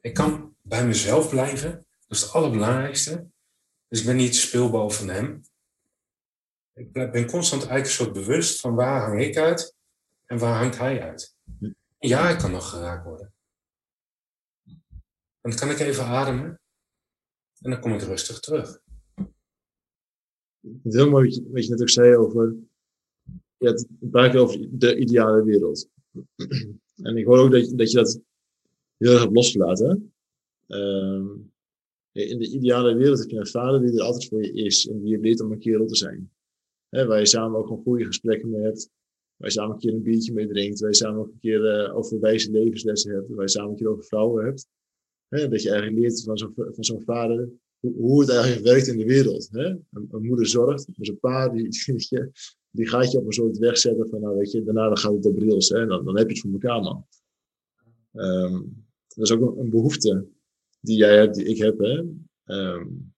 [0.00, 1.85] Ik kan bij mezelf blijven.
[2.06, 3.26] Dat is het allerbelangrijkste.
[3.88, 5.42] Dus ik ben niet speelbal van hem.
[6.72, 9.74] Ik ben constant eigenlijk een soort bewust van waar hang ik uit
[10.24, 11.36] en waar hangt hij uit.
[11.98, 13.34] Ja, ik kan nog geraakt worden.
[15.40, 16.60] Dan kan ik even ademen
[17.60, 18.80] en dan kom ik rustig terug.
[20.60, 22.56] Het is heel mooi wat je net ook zei over,
[23.56, 25.88] ja, het praat over de ideale wereld.
[26.96, 28.20] En ik hoor ook dat je dat, je dat
[28.96, 30.14] heel erg hebt losgelaten.
[30.66, 31.30] Uh,
[32.16, 35.00] in de ideale wereld heb je een vader die er altijd voor je is en
[35.00, 36.30] die je leert om een kerel te zijn.
[36.88, 38.90] He, waar je samen ook een goede gesprekken mee hebt.
[39.36, 40.80] Waar je samen een keer een biertje mee drinkt.
[40.80, 43.28] Waar je samen ook een keer uh, over wijze levenslessen hebt.
[43.28, 44.66] Waar je samen een keer over vrouwen hebt.
[45.28, 47.50] He, dat je eigenlijk leert van zo'n van zo'n vader
[47.94, 49.48] hoe, het eigenlijk werkt in de wereld.
[49.52, 52.30] Een, een, moeder zorgt, maar zo'n pa die, die,
[52.70, 55.12] die, gaat je op een soort weg zetten van nou weet je, daarna dan gaat
[55.12, 55.68] het op rails.
[55.68, 57.06] Dan, dan heb je het voor elkaar man.
[58.12, 60.26] Um, dat is ook een, behoefte
[60.86, 61.78] die jij hebt, die ik heb.
[61.78, 62.02] Hè?
[62.44, 63.14] Um,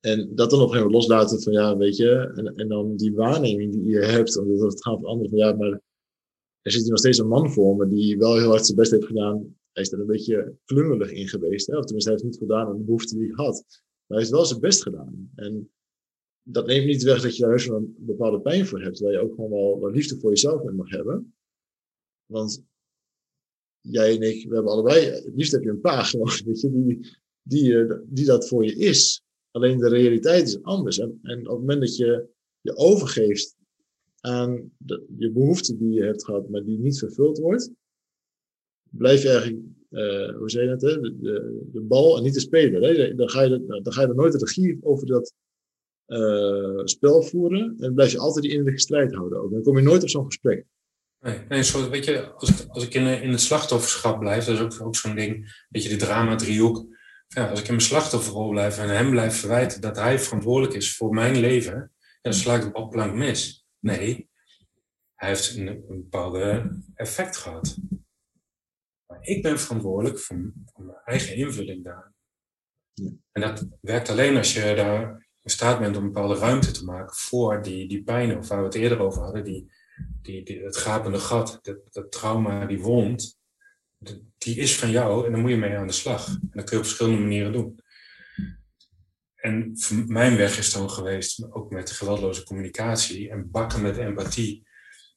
[0.00, 2.96] en dat dan op een gegeven moment loslaten van ja, weet je, en, en dan
[2.96, 5.80] die waarneming die je hebt, omdat het gaat veranderen van ja, maar
[6.62, 8.90] er zit hier nog steeds een man voor me die wel heel hard zijn best
[8.90, 9.56] heeft gedaan.
[9.72, 11.76] Hij is er een beetje klungelig in geweest, hè?
[11.76, 13.64] of tenminste hij heeft niet gedaan aan de behoefte die ik had.
[14.06, 15.30] Maar hij heeft wel zijn best gedaan.
[15.34, 15.70] En
[16.42, 19.18] dat neemt niet weg dat je daar wel een bepaalde pijn voor hebt, waar je
[19.18, 21.34] ook gewoon wel, wel liefde voor jezelf mee mag hebben.
[22.26, 22.64] Want
[23.82, 26.10] jij en ik, we hebben allebei, het liefst heb je een paar
[26.44, 29.22] die, die, eh, die dat voor je is.
[29.50, 30.98] Alleen de realiteit is anders.
[30.98, 32.28] En, en op het moment dat je
[32.60, 33.56] je overgeeft
[34.20, 37.70] aan de, je behoefte die je hebt gehad, maar die niet vervuld wordt,
[38.90, 41.00] blijf je eigenlijk, uh, hoe zei je dat, hè?
[41.00, 43.16] De, de, bal en niet de speler.
[43.16, 45.34] Dan, ga je, dan ga je er nooit de regie over dat
[46.06, 49.38] uh, spel voeren en blijf je altijd die innerlijke strijd houden.
[49.38, 49.52] Ook.
[49.52, 50.66] Dan kom je nooit op zo'n gesprek.
[51.22, 54.54] Nee, nee zo, weet je, als ik, als ik in, in het slachtofferschap blijf, dat
[54.54, 56.86] is ook, ook zo'n ding, weet je, de drama-driehoek.
[57.28, 60.96] Ja, als ik in mijn slachtofferrol blijf en hem blijf verwijten dat hij verantwoordelijk is
[60.96, 61.92] voor mijn leven,
[62.22, 63.66] dan sla ik de balplank mis.
[63.78, 64.30] Nee,
[65.14, 67.76] hij heeft een, een bepaalde effect gehad.
[69.06, 70.36] Maar ik ben verantwoordelijk voor,
[70.76, 72.12] mijn eigen invulling daar.
[73.32, 76.84] En dat werkt alleen als je daar in staat bent om een bepaalde ruimte te
[76.84, 79.70] maken voor die, die pijn, of waar we het eerder over hadden, die,
[80.22, 83.38] die, die, het gapende gat, dat, dat trauma, die wond,
[84.38, 86.26] die is van jou en dan moet je mee aan de slag.
[86.26, 87.80] En dat kun je op verschillende manieren doen.
[89.34, 89.76] En
[90.06, 94.66] mijn weg is dan geweest, ook met geweldloze communicatie en bakken met empathie.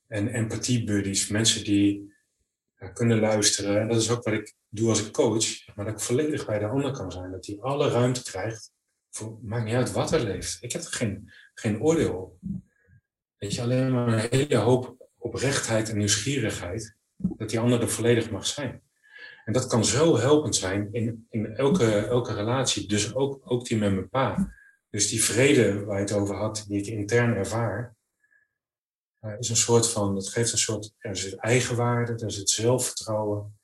[0.07, 2.13] En empathiebuddies, mensen die
[2.79, 3.81] ja, kunnen luisteren.
[3.81, 6.59] En dat is ook wat ik doe als ik coach, maar dat ik volledig bij
[6.59, 7.31] de ander kan zijn.
[7.31, 8.71] Dat hij alle ruimte krijgt
[9.09, 10.57] voor, maakt niet uit wat er leeft.
[10.63, 12.37] Ik heb er geen, geen oordeel op.
[13.37, 18.29] Weet je, alleen maar een hele hoop oprechtheid en nieuwsgierigheid, dat die ander er volledig
[18.29, 18.83] mag zijn.
[19.45, 23.77] En dat kan zo helpend zijn in, in elke, elke relatie, dus ook, ook die
[23.77, 24.53] met mijn pa.
[24.89, 27.95] Dus die vrede waar je het over had, die ik intern ervaar,
[29.21, 33.59] uh, is een soort van, dat geeft een soort, er zit eigenwaarde, er zit zelfvertrouwen.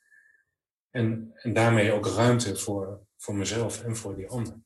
[0.89, 4.61] En, en daarmee ook ruimte voor, voor mezelf en voor die ander.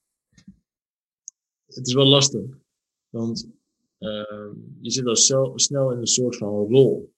[1.65, 2.41] Het is wel lastig,
[3.09, 3.47] want
[4.79, 5.15] je zit al
[5.55, 7.13] snel in een soort van rol.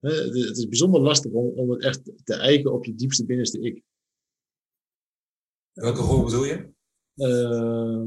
[0.00, 3.82] Het is bijzonder lastig om, om het echt te eiken op je diepste binnenste ik.
[5.72, 6.68] Welke rol bedoel je?
[7.14, 8.04] Uh,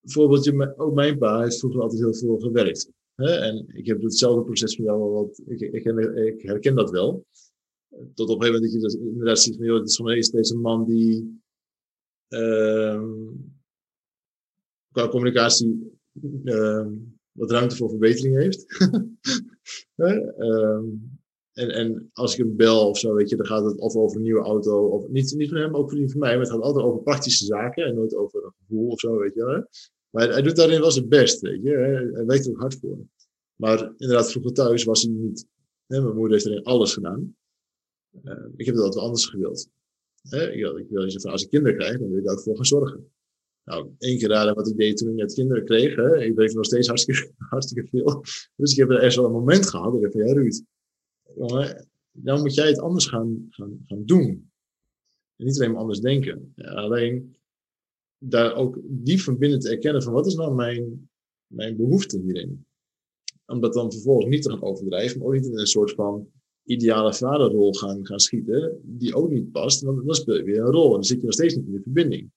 [0.00, 2.90] bijvoorbeeld, ook mijn pa heeft vroeger altijd heel veel gewerkt.
[3.14, 3.30] Hè?
[3.30, 5.84] En ik heb hetzelfde proces van jou, wat ik, ik,
[6.14, 7.26] ik, herken dat wel.
[8.14, 10.12] Tot op een gegeven moment dat je dus inderdaad ziet van, joh, het is gewoon
[10.12, 11.42] eens deze man die
[12.28, 13.02] uh,
[14.92, 16.86] qua communicatie uh,
[17.32, 18.66] wat ruimte voor verbetering heeft.
[19.96, 21.18] um,
[21.52, 24.16] en, en als ik hem bel of zo, weet je, dan gaat het of over
[24.16, 24.86] een nieuwe auto.
[24.86, 26.30] Of niet, niet van hem, ook van mij.
[26.30, 29.34] Maar het gaat altijd over praktische zaken en nooit over een gevoel of zo, weet
[29.34, 29.44] je.
[29.44, 29.78] Hè?
[30.10, 31.70] Maar hij doet daarin wel zijn best, weet je.
[32.12, 32.98] Hij weet er ook hard voor.
[33.54, 35.46] Maar inderdaad, vroeger thuis was hij niet.
[35.86, 37.36] Mijn moeder heeft erin alles gedaan.
[38.24, 39.68] Uh, ik heb dat altijd anders gewild.
[40.22, 40.50] Hè?
[40.50, 42.64] Ik, ik wil zeggen, als ik kinderen krijg, dan wil ik daar ook voor gaan
[42.64, 43.12] zorgen.
[43.64, 45.96] Nou, één keer raden wat ik deed toen ik net kinderen kreeg.
[45.96, 46.22] Hè?
[46.24, 48.22] Ik weet nog steeds hartstikke, hartstikke veel.
[48.56, 49.92] Dus ik heb er echt wel een moment gehad.
[49.92, 50.62] Dat ik van, ja Ruud,
[51.36, 54.50] jongen, dan moet jij het anders gaan, gaan, gaan doen.
[55.36, 56.52] En niet alleen maar anders denken.
[56.56, 57.36] Alleen
[58.18, 61.10] daar ook diep van binnen te erkennen van wat is nou mijn,
[61.46, 62.66] mijn behoefte hierin.
[63.46, 66.28] Om dat dan vervolgens niet te gaan overdrijven, maar ook niet in een soort van
[66.64, 69.82] ideale vaderrol gaan, gaan schieten, die ook niet past.
[69.82, 71.72] Want dan speel je weer een rol en dan zit je nog steeds niet in
[71.72, 72.30] de verbinding.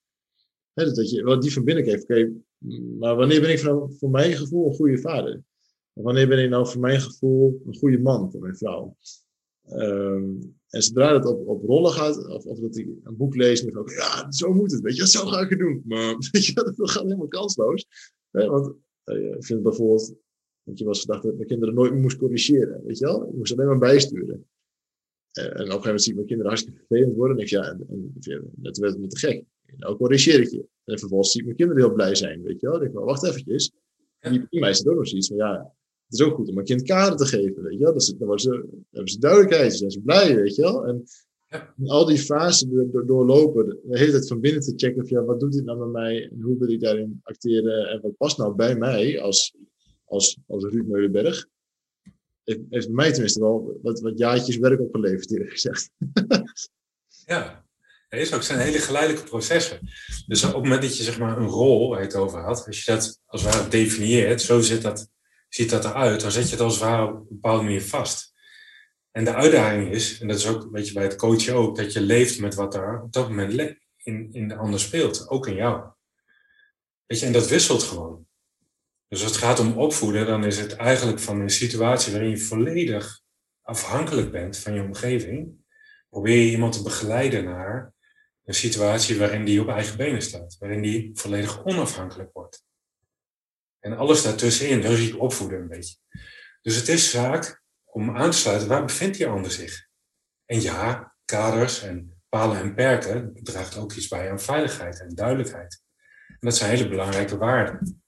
[0.85, 2.03] Dat je die van binnen geeft.
[2.03, 2.31] Oké,
[2.99, 5.43] maar wanneer ben ik voor, voor mijn gevoel een goede vader?
[5.93, 8.97] Wanneer ben ik nou voor mijn gevoel een goede man voor mijn vrouw?
[9.71, 13.65] Um, en zodra het op, op rollen gaat, of, of dat ik een boek lees
[13.65, 15.81] en van, ja, zo moet het, weet je, zo ga ik het doen.
[15.85, 16.15] Maar
[16.53, 17.87] dat gaat helemaal kansloos.
[18.31, 18.75] Want
[19.05, 20.15] uh, ik vind bijvoorbeeld,
[20.63, 23.27] dat je was gedacht dat mijn kinderen nooit moest corrigeren, weet je wel?
[23.27, 24.47] Ik moest alleen maar bijsturen.
[25.39, 27.37] Uh, en op een gegeven moment zie ik mijn kinderen hartstikke vervelend worden.
[27.37, 29.43] En ik ja, en, en, dat werd me te gek.
[29.75, 30.65] Nou corrigeer ik je.
[30.83, 32.79] En vervolgens zie ik mijn kinderen heel blij zijn, weet je wel.
[32.79, 33.71] Denk, wacht eventjes.
[34.19, 35.73] En die bij mij is het ook nog zoiets van, ja,
[36.07, 37.91] het is ook goed om een kind kader te geven, weet je wel.
[37.91, 38.39] Dan, ze, dan
[38.91, 40.85] hebben ze duidelijkheid, ze zijn ze blij, weet je wel.
[40.85, 41.03] En
[41.85, 45.53] al die fasen doorlopen, de hele tijd van binnen te checken of ja, wat doet
[45.53, 48.75] dit nou met mij en hoe wil ik daarin acteren en wat past nou bij
[48.75, 49.55] mij als,
[50.03, 51.47] als, als Ruud Meulenberg.
[52.43, 55.89] Heeft, heeft mij tenminste wel wat, wat jaartjes werk opgeleverd, eerlijk gezegd.
[57.25, 57.66] ja,
[58.09, 59.79] het is ook zijn hele geleidelijke processen.
[60.27, 62.83] Dus op het moment dat je zeg maar een rol waar het over had, als
[62.83, 65.09] je dat als het ware definieert, zo zit dat,
[65.49, 68.35] ziet dat eruit, dan zet je het als het ware op een bepaalde manier vast.
[69.11, 71.93] En de uitdaging is, en dat is ook een beetje bij het coachen ook, dat
[71.93, 75.55] je leeft met wat er op dat moment in, in de ander speelt, ook in
[75.55, 75.91] jou.
[77.05, 78.27] Weet je, en dat wisselt gewoon.
[79.07, 82.37] Dus als het gaat om opvoeden, dan is het eigenlijk van een situatie waarin je
[82.37, 83.21] volledig
[83.61, 85.65] afhankelijk bent van je omgeving.
[86.09, 87.93] Probeer je iemand te begeleiden naar
[88.47, 92.65] een situatie waarin die op eigen benen staat, waarin die volledig onafhankelijk wordt.
[93.79, 95.95] En alles daartussenin, daar zie ik opvoeden een beetje.
[96.61, 99.87] Dus het is zaak om aan te sluiten, waar bevindt die ander zich?
[100.45, 105.83] En ja, kaders en palen en perken draagt ook iets bij aan veiligheid en duidelijkheid.
[106.27, 108.01] En dat zijn hele belangrijke waarden.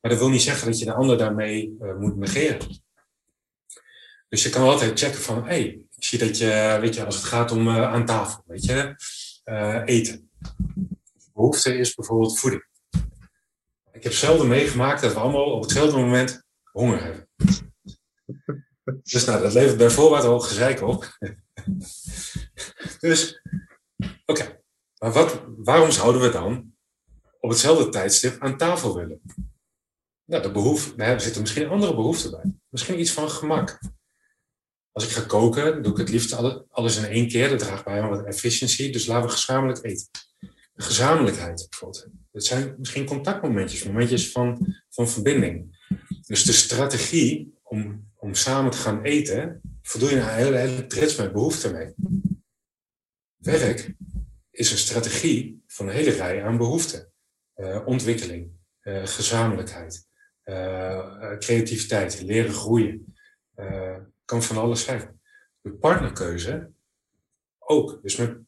[0.00, 2.82] Maar dat wil niet zeggen dat je de ander daarmee uh, moet negeren.
[4.28, 7.16] Dus je kan altijd checken van, hé, hey, ik zie dat je, weet je, als
[7.16, 8.94] het gaat om uh, aan tafel, weet je,
[9.50, 10.30] uh, eten.
[11.32, 12.66] Behoefte is bijvoorbeeld voeding.
[13.92, 16.42] Ik heb zelden meegemaakt dat we allemaal op hetzelfde moment
[16.72, 17.28] honger hebben.
[19.02, 21.18] Dus nou, dat levert bij voorbaat al gezeik op.
[23.00, 23.42] dus,
[24.26, 24.60] oké.
[24.98, 26.74] Maar wat, waarom zouden we dan
[27.40, 29.20] op hetzelfde tijdstip aan tafel willen?
[30.24, 32.54] Nou, de behoefte, er zitten misschien andere behoeften bij.
[32.68, 33.78] Misschien iets van gemak.
[34.96, 36.32] Als ik ga koken, doe ik het liefst
[36.70, 37.48] alles in één keer.
[37.48, 38.92] Dat draagt bij aan wat efficiëntie.
[38.92, 40.06] Dus laten we gezamenlijk eten.
[40.76, 42.06] Gezamenlijkheid bijvoorbeeld.
[42.32, 45.78] Dat zijn misschien contactmomentjes, momentjes van, van verbinding.
[46.26, 51.16] Dus de strategie om, om samen te gaan eten, voldoe je een hele, hele trits
[51.16, 51.94] met behoeften mee.
[53.36, 53.94] Werk
[54.50, 57.12] is een strategie van een hele rij aan behoeften.
[57.56, 58.50] Uh, ontwikkeling,
[58.82, 60.06] uh, gezamenlijkheid,
[60.44, 63.14] uh, creativiteit, leren groeien
[64.26, 65.20] kan van alles zijn.
[65.60, 66.72] De partnerkeuze
[67.58, 68.02] ook.
[68.02, 68.38] Dus met,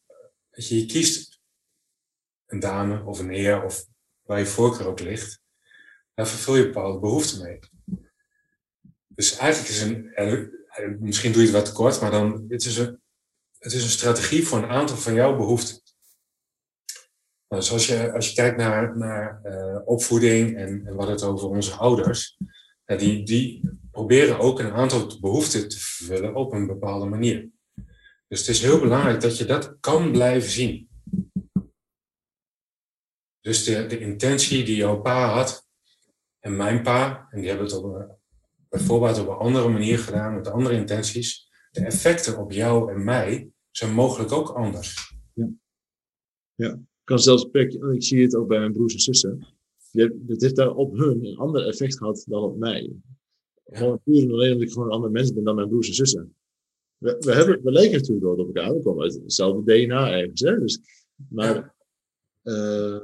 [0.50, 1.40] je, je kiest
[2.46, 3.86] een dame of een heer of
[4.22, 5.42] waar je voorkeur ook ligt,
[6.14, 7.58] daar vervul je bepaalde behoeften mee.
[9.06, 10.48] Dus eigenlijk is een, eh,
[10.98, 13.00] misschien doe je het wat te kort, maar dan, het is een,
[13.58, 15.82] het is een strategie voor een aantal van jouw behoeften.
[17.48, 21.48] Nou, dus als je, als je kijkt naar, naar uh, opvoeding en, wat het over
[21.48, 22.38] onze ouders,
[22.84, 27.50] die, die proberen ook een aantal behoeften te vervullen op een bepaalde manier.
[28.28, 30.88] Dus het is heel belangrijk dat je dat kan blijven zien.
[33.40, 35.68] Dus de, de intentie die jouw pa had
[36.38, 38.18] en mijn pa, en die hebben het op,
[38.68, 43.50] bijvoorbeeld op een andere manier gedaan, met andere intenties, de effecten op jou en mij
[43.70, 45.14] zijn mogelijk ook anders.
[45.32, 45.48] Ja.
[46.54, 49.46] ja kan zelfs, ik zie het ook bij mijn broers en zussen.
[50.26, 52.92] Het heeft daar op hun een ander effect gehad dan op mij.
[53.70, 55.94] Gewoon puur en alleen omdat ik gewoon een ander mens ben dan mijn broers en
[55.94, 56.34] zussen.
[56.96, 58.74] We, we, hebben, we lijken natuurlijk wel op elkaar.
[58.74, 60.40] We komen uit hetzelfde DNA ergens.
[60.40, 60.58] Hè?
[60.58, 60.80] Dus,
[61.28, 61.74] maar
[62.42, 62.98] uh,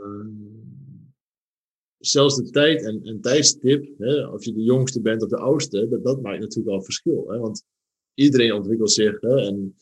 [1.98, 5.88] zelfs de tijd en, en tijdstip, hè, of je de jongste bent of de oudste,
[5.88, 7.24] dat, dat maakt natuurlijk een verschil.
[7.28, 7.38] Hè?
[7.38, 7.64] Want
[8.14, 9.20] iedereen ontwikkelt zich.
[9.20, 9.46] Hè?
[9.46, 9.76] En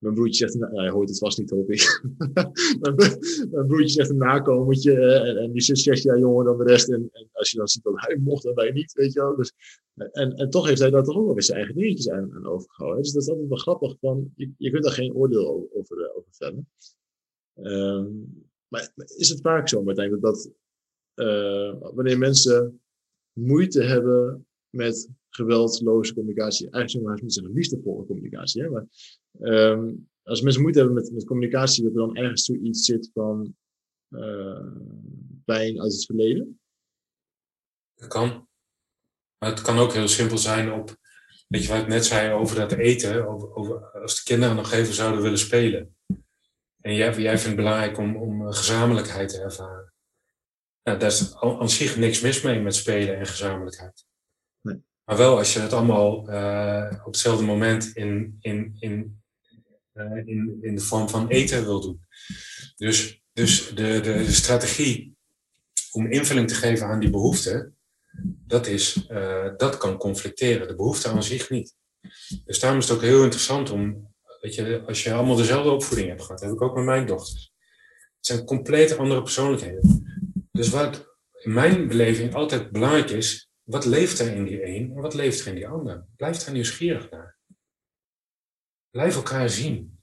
[0.00, 2.02] mijn broertje zegt, nou, hij hoort het vast niet, hoop ik.
[3.50, 6.88] mijn broertje zegt een nakomertje en, en die zus zegt, ja jonger dan de rest.
[6.88, 9.36] En, en, als je dan ziet dat hij mocht en wij niet, weet je wel.
[9.36, 9.52] Dus,
[9.94, 12.46] en, en toch heeft hij daar toch ook wel weer zijn eigen dingetjes aan, aan
[12.46, 13.02] overgehouden.
[13.02, 16.16] Dus dat is altijd wel grappig, van, je, je kunt daar geen oordeel over, uh,
[16.16, 16.68] over vellen.
[17.54, 20.50] Um, maar is het vaak zo, Martijn, dat, dat
[21.14, 22.80] uh, wanneer mensen
[23.32, 26.70] moeite hebben met geweldloze communicatie.
[26.70, 28.62] Eigenlijk je niet zeggen liefdevolle communicatie.
[28.62, 28.68] Hè?
[28.68, 28.86] Maar
[29.40, 33.54] um, als mensen moeite hebben met, met communicatie, dat er dan ergens zoiets zit van
[34.08, 34.72] uh,
[35.44, 36.60] pijn uit het verleden.
[37.94, 38.48] Dat kan.
[39.38, 40.96] Maar het kan ook heel simpel zijn op,
[41.48, 44.94] weet je wat ik net zei over dat eten, over, als de kinderen nog even
[44.94, 45.96] zouden willen spelen.
[46.80, 49.92] En jij, jij vindt het belangrijk om, om gezamenlijkheid te ervaren.
[50.82, 54.08] Nou, daar is aan zich niks mis mee met spelen en gezamenlijkheid.
[55.10, 59.22] Maar wel als je het allemaal uh, op hetzelfde moment in, in, in,
[59.94, 62.00] uh, in, in de vorm van eten wil doen.
[62.76, 65.16] Dus, dus de, de, strategie
[65.90, 67.76] om invulling te geven aan die behoeften,
[68.46, 70.68] dat, is, uh, dat kan conflicteren.
[70.68, 71.74] De behoefte aan zich niet.
[72.44, 76.08] Dus daarom is het ook heel interessant om, weet je, als je allemaal dezelfde opvoeding
[76.08, 77.52] hebt gehad, heb ik ook met mijn dochters.
[78.16, 80.04] Het zijn compleet andere persoonlijkheden.
[80.52, 81.08] Dus wat
[81.42, 85.40] in mijn beleving altijd belangrijk is, wat leeft er in die een en wat leeft
[85.40, 86.06] er in die ander?
[86.16, 87.38] Blijf daar nieuwsgierig naar.
[88.90, 89.98] Blijf elkaar zien.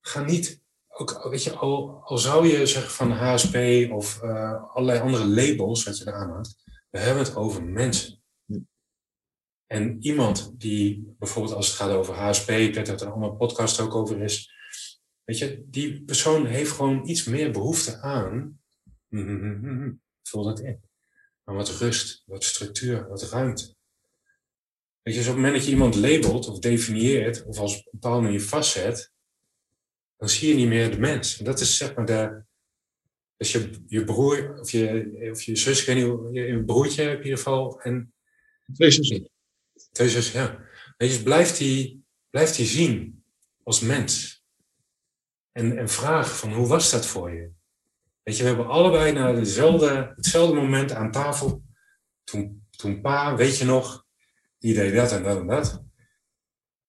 [0.00, 3.56] Ga niet, ook, weet je, al, al zou je zeggen van HSP
[3.92, 6.56] of uh, allerlei andere labels wat je eraan had,
[6.90, 8.22] we hebben het over mensen.
[9.66, 13.80] En iemand die bijvoorbeeld als het gaat over HSP, ik weet dat er andere podcast
[13.80, 14.52] ook over is,
[15.24, 18.60] weet je, die persoon heeft gewoon iets meer behoefte aan,
[20.28, 20.87] vul dat in
[21.48, 23.74] maar wat rust, wat structuur, wat ruimte.
[25.02, 27.84] Weet je, dus op het moment dat je iemand labelt of definieert of als op
[27.84, 29.12] een bepaalde manier vastzet,
[30.16, 31.38] dan zie je niet meer de mens.
[31.38, 32.42] En dat is zeg maar de,
[33.36, 37.22] dus je, je broer of je, of je zus, ik weet niet, je, broertje in
[37.22, 37.80] ieder geval.
[37.80, 38.14] En,
[38.72, 39.30] twee zussen.
[39.92, 40.56] Twee zussen, ja.
[40.96, 43.24] Weet je, dus blijft die, blijft die zien
[43.62, 44.42] als mens.
[45.52, 47.50] En, en vraag van hoe was dat voor je?
[48.28, 51.62] Weet je, we hebben allebei naar dezelfde, hetzelfde moment aan tafel.
[52.24, 54.06] Toen, toen pa, weet je nog,
[54.58, 55.84] die deed dat en dat en dat.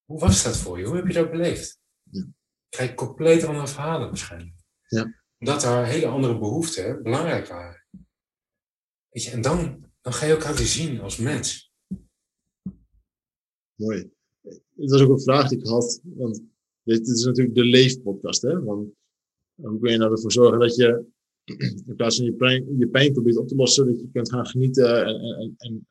[0.06, 0.86] Hoe was dat voor je?
[0.86, 1.80] Hoe heb je dat beleefd?
[2.04, 2.28] Ja.
[2.70, 4.56] Krijg compleet andere verhalen waarschijnlijk.
[4.88, 5.22] Ja.
[5.38, 7.86] Omdat daar hele andere behoeften belangrijk waren.
[9.10, 11.74] Weet je, en dan, dan ga je elkaar weer zien als mens.
[13.76, 14.12] Mooi.
[14.76, 16.02] Het was ook een vraag die ik had.
[16.04, 16.44] Want
[16.84, 18.42] dit is natuurlijk de leefpodcast.
[18.42, 18.64] Hè?
[18.64, 18.90] Want
[19.56, 21.18] hoe kun je nou ervoor zorgen dat je
[21.58, 24.48] in plaats van je pijn, je pijn probeert op te lossen, dat je kunt gaan
[24.48, 25.88] genieten en, en, en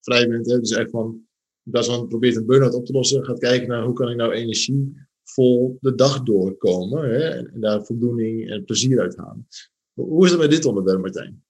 [0.00, 0.44] vrij bent.
[0.44, 1.26] Dus echt van,
[1.64, 4.16] in plaats van probeert een burn-out op te lossen, gaat kijken naar hoe kan ik
[4.16, 7.28] nou energievol de dag doorkomen hè?
[7.28, 9.48] En, daar voldoening en plezier uit halen.
[9.92, 11.44] Hoe is het met dit onderwerp, Martijn?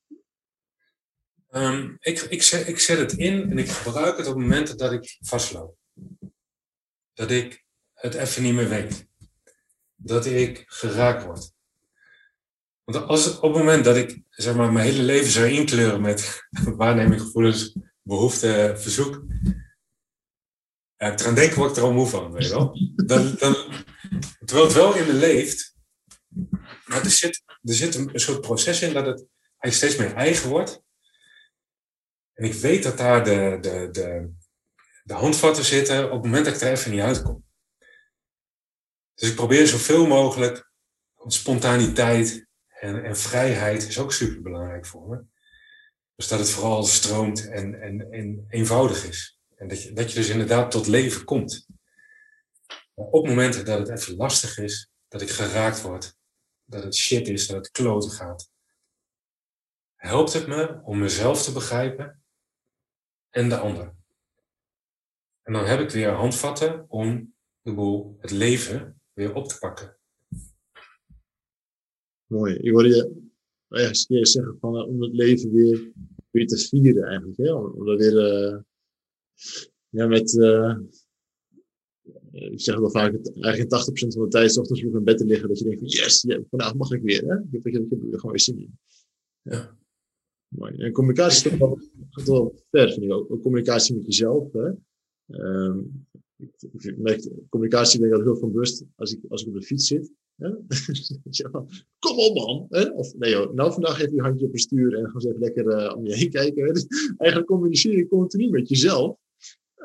[1.51, 4.93] Um, ik, ik, zet, ik zet het in en ik gebruik het op momenten dat
[4.93, 5.77] ik vastloop.
[7.15, 9.07] Dat ik het even niet meer weet.
[9.95, 11.57] Dat ik geraakt word.
[12.89, 16.43] Want als, op het moment dat ik zeg maar, mijn hele leven zou inkleuren met
[16.77, 19.25] waarneming, gevoelens, behoeften, verzoek,
[20.97, 22.79] ja, eraan denken word ik er al moe van, weet je wel.
[22.95, 23.55] Dan, dan,
[24.45, 25.77] terwijl het wel in me leeft,
[26.85, 29.27] maar er zit, er zit een, soort proces in dat het
[29.59, 30.83] eigenlijk steeds meer eigen wordt.
[32.33, 34.33] En ik weet dat daar de, de, de,
[35.03, 37.45] de handvatten zitten op het moment dat ik er even niet uitkom.
[39.15, 40.71] Dus ik probeer zoveel mogelijk
[41.27, 42.48] spontaniteit,
[42.81, 45.25] En, en vrijheid is ook super belangrijk voor me.
[46.15, 49.39] Dus dat het vooral stroomt en, en, en eenvoudig is.
[49.57, 51.67] En dat je, dat je dus inderdaad tot leven komt.
[52.95, 56.17] Maar op momenten dat het even lastig is, dat ik geraakt word,
[56.65, 58.51] dat het shit is, dat het kloten gaat,
[59.95, 62.23] helpt het me om mezelf te begrijpen
[63.31, 63.95] en de ander.
[65.43, 69.98] En dan heb ik weer handvatten om de boel, het leven, weer op te pakken.
[72.29, 72.55] Mooi.
[72.55, 73.29] Ik hoorde je
[73.69, 75.93] nou ja, zeggen van, uh, om het leven weer,
[76.31, 77.39] weer te vieren eigenlijk.
[77.39, 77.53] Hè?
[77.53, 78.59] Om, dat weer uh,
[79.89, 80.79] ja, met, uh,
[82.33, 85.25] ik zeg wel vaak, eigenlijk 80% van de tijd, s ochtends vroeg in bed te
[85.25, 87.25] liggen, dat je denkt van yes, vandaag mag ik weer.
[87.25, 87.39] Hè?
[87.39, 88.79] Ik heb, ik heb, ik heb er gewoon weer zin in.
[89.43, 89.77] Ja.
[90.49, 90.77] Mooi.
[90.77, 93.43] En communicatie is toch wel, gaat wel ver, vind ik ook.
[93.43, 94.53] Communicatie met jezelf.
[94.53, 94.71] Hè?
[95.27, 96.07] Um,
[96.39, 99.87] ik merk, communicatie ben ik heel van bewust als ik, als ik op de fiets
[99.87, 100.11] zit.
[101.99, 102.67] Kom op man!
[102.93, 105.97] Of nee nou vandaag even je handje op het stuur en gewoon even lekker uh,
[105.97, 106.75] om je heen kijken.
[106.75, 106.87] Dus
[107.17, 109.17] eigenlijk communiceer je continu met jezelf.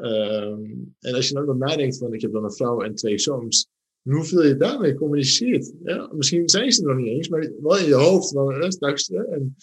[0.02, 3.20] Um, en als je nou dan nadenkt van ik heb dan een vrouw en twee
[3.20, 3.68] zoons.
[4.02, 5.74] Hoeveel je daarmee communiceert.
[6.12, 8.36] Misschien zijn ze er nog niet eens, maar wel in je hoofd.
[8.74, 9.10] Straks?
[9.10, 9.56] En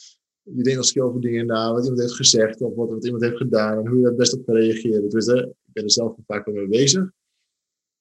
[0.43, 3.37] je denkt als over dingen na, wat iemand heeft gezegd of wat, wat iemand heeft
[3.37, 5.09] gedaan en hoe je daar best op kan reageren.
[5.09, 7.11] Dus hè, ik ben er zelf vaak mee bezig.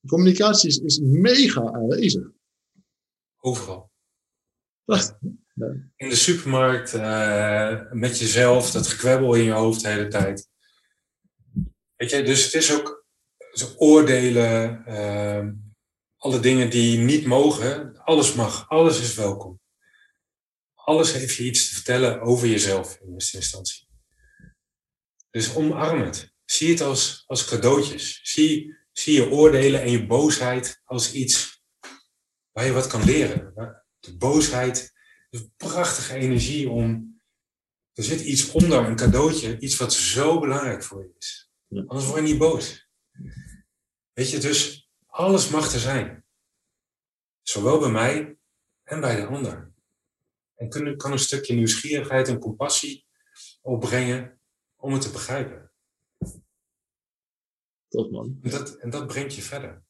[0.07, 2.28] Communicatie is, is mega aanwezig.
[3.39, 3.91] Overal.
[5.95, 10.47] In de supermarkt, uh, met jezelf, dat gekwebbel in je hoofd de hele tijd.
[11.95, 13.05] Weet je, dus het is ook
[13.51, 15.47] dus oordelen, uh,
[16.17, 19.59] alle dingen die niet mogen, alles mag, alles is welkom.
[20.74, 23.88] Alles heeft je iets te vertellen over jezelf in eerste instantie.
[25.30, 26.38] Dus omarm het.
[26.49, 28.19] Zie het als, als cadeautjes.
[28.23, 31.63] Zie, zie je oordelen en je boosheid als iets
[32.51, 33.53] waar je wat kan leren.
[33.99, 34.93] De boosheid
[35.29, 37.17] is een prachtige energie om.
[37.93, 41.51] Er zit iets onder, een cadeautje, iets wat zo belangrijk voor je is.
[41.69, 42.89] Anders word je niet boos.
[44.13, 46.25] Weet je, dus alles mag er zijn.
[47.41, 48.37] Zowel bij mij
[48.83, 49.71] en bij de ander.
[50.55, 53.05] En kan een stukje nieuwsgierigheid en compassie
[53.61, 54.39] opbrengen
[54.75, 55.68] om het te begrijpen.
[57.89, 58.37] Top man.
[58.41, 59.83] En dat, en dat brengt je verder.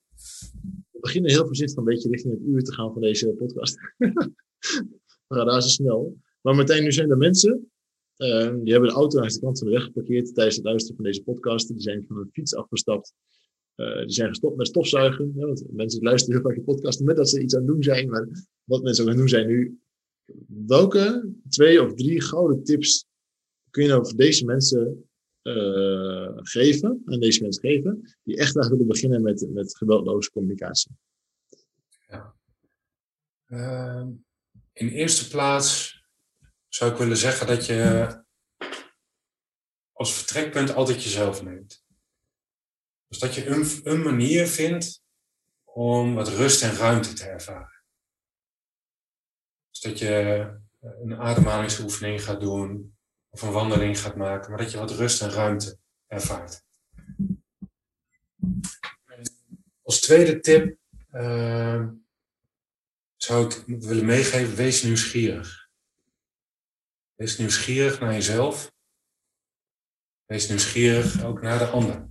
[0.92, 3.76] We beginnen heel voorzichtig een beetje richting het uur te gaan van deze podcast.
[5.28, 6.18] We gaan daar zo snel.
[6.42, 7.72] Maar meteen, nu zijn er mensen
[8.20, 10.96] uh, die hebben de auto aan de kant van de weg geparkeerd tijdens het luisteren
[10.96, 11.68] van deze podcast.
[11.68, 13.14] Die zijn van een fiets afgestapt.
[13.76, 15.34] Uh, die zijn gestopt met stofzuigen.
[15.36, 17.84] Ja, want mensen luisteren heel vaak de podcast met dat ze iets aan het doen
[17.84, 18.10] zijn.
[18.10, 18.28] Maar
[18.64, 19.80] wat mensen ook aan het doen zijn nu.
[20.48, 23.06] Welke twee of drie gouden tips
[23.70, 25.09] kun je nou voor deze mensen
[25.56, 30.92] uh, geven, aan deze mensen geven, die echt graag willen beginnen met, met geweldloze communicatie?
[32.08, 32.36] Ja.
[33.48, 34.08] Uh,
[34.74, 36.00] in eerste plaats
[36.68, 38.08] zou ik willen zeggen dat je
[39.92, 41.84] als vertrekpunt altijd jezelf neemt.
[43.08, 45.04] Dus dat je een, een manier vindt
[45.64, 47.84] om wat rust en ruimte te ervaren.
[49.70, 50.48] Dus dat je
[50.80, 52.98] een ademhalingsoefening gaat doen
[53.30, 55.78] of een wandeling gaat maken, maar dat je wat rust en ruimte
[56.08, 56.64] ervaart.
[59.82, 60.78] Als tweede tip
[61.12, 61.88] uh,
[63.16, 65.70] zou ik willen meegeven, wees nieuwsgierig.
[67.16, 68.72] Wees nieuwsgierig naar jezelf.
[70.26, 72.10] Wees nieuwsgierig ook naar de ander.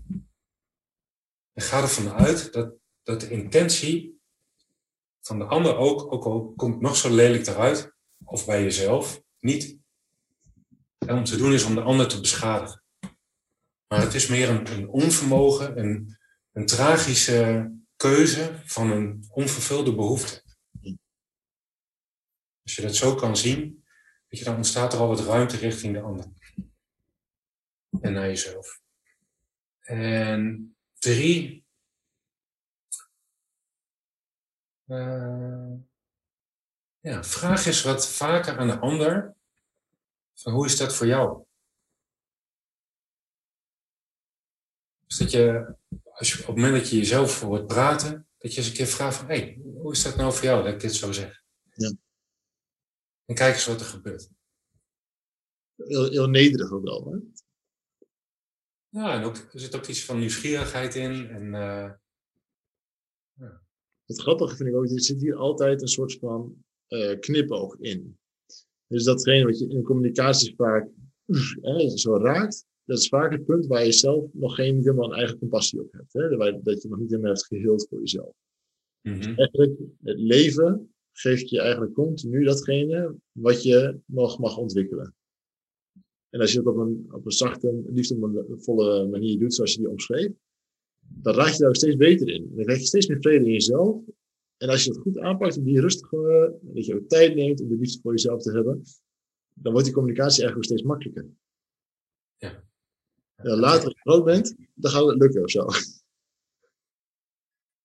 [1.53, 4.21] En ga ervan uit dat, dat de intentie
[5.21, 7.93] van de ander ook, ook al komt nog zo lelijk eruit,
[8.25, 9.79] of bij jezelf, niet
[10.99, 12.83] om te doen is om de ander te beschadigen.
[13.89, 16.19] Maar het is meer een, een onvermogen, een,
[16.53, 20.43] een tragische keuze van een onvervulde behoefte.
[22.63, 23.79] Als je dat zo kan zien,
[24.29, 26.27] Weet je, dan ontstaat er al wat ruimte richting de ander.
[28.01, 28.81] En naar jezelf.
[29.81, 31.67] En drie.
[34.87, 35.73] Uh,
[37.01, 39.37] ja, vraag eens wat vaker aan de ander.
[40.39, 41.45] Van hoe is dat voor jou?
[45.07, 45.75] Dus dat je,
[46.05, 48.87] als je op het moment dat je jezelf hoort praten, dat je eens een keer
[48.87, 51.43] vraagt van, hé, hey, hoe is dat nou voor jou dat ik dit zo zeg?
[51.73, 51.93] Ja.
[53.25, 54.31] En kijk eens wat er gebeurt.
[55.77, 57.19] Heel, heel nederig ook wel, hè?
[58.89, 61.29] Ja, en ook, er zit ook iets van nieuwsgierigheid in.
[61.29, 61.93] En, uh,
[63.33, 63.63] ja.
[64.05, 68.19] Het grappige vind ik ook, er zit hier altijd een soort van uh, knipoog in.
[68.89, 70.89] Dus datgene wat je in communicatie vaak
[71.61, 75.19] hè, zo raakt, dat is vaak het punt waar je zelf nog geen helemaal een
[75.19, 76.13] eigen compassie op hebt.
[76.13, 76.29] Hè?
[76.63, 78.33] Dat je nog niet helemaal hebt geheeld voor jezelf.
[79.03, 79.21] Mm -hmm.
[79.21, 85.15] dus eigenlijk het leven geef ik je eigenlijk continu datgene wat je nog mag ontwikkelen.
[86.31, 89.89] En als je het op een, op een zachte, liefdevolle manier doet, zoals je die
[89.89, 90.31] omschreef,
[90.99, 92.51] dan raak je daar ook steeds beter in.
[92.55, 94.01] Dan krijg je steeds meer vrede in jezelf.
[94.59, 97.69] En als je het goed aanpakt, op die rustige, dat je ook tijd neemt om
[97.69, 98.83] de liefde voor jezelf te hebben,
[99.55, 101.27] dan wordt die communicatie eigenlijk steeds makkelijker.
[102.37, 102.65] Ja.
[103.37, 105.67] ja later als je groot bent, dan gaat het lukken of zo.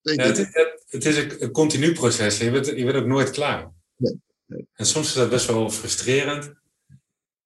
[0.00, 2.38] Ja, het, het, het, is een, continu proces.
[2.38, 3.72] Je bent, je bent ook nooit klaar.
[3.96, 4.68] Nee, nee.
[4.72, 6.52] En soms is dat best wel frustrerend.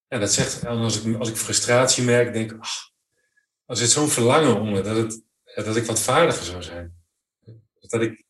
[0.09, 2.91] Ja, dat zegt, als ik, als ik frustratie merk, denk ik, ach,
[3.65, 5.23] er zit zo'n verlangen onder dat, het,
[5.65, 6.97] dat ik wat vaardiger zou zijn.
[7.81, 8.25] Dat ik,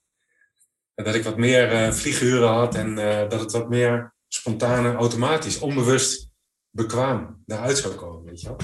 [1.04, 4.94] dat ik wat meer uh, vlieguren had en uh, dat het wat meer spontaan en
[4.94, 6.30] automatisch, onbewust,
[6.70, 8.56] bekwaam daaruit zou komen, weet je wel.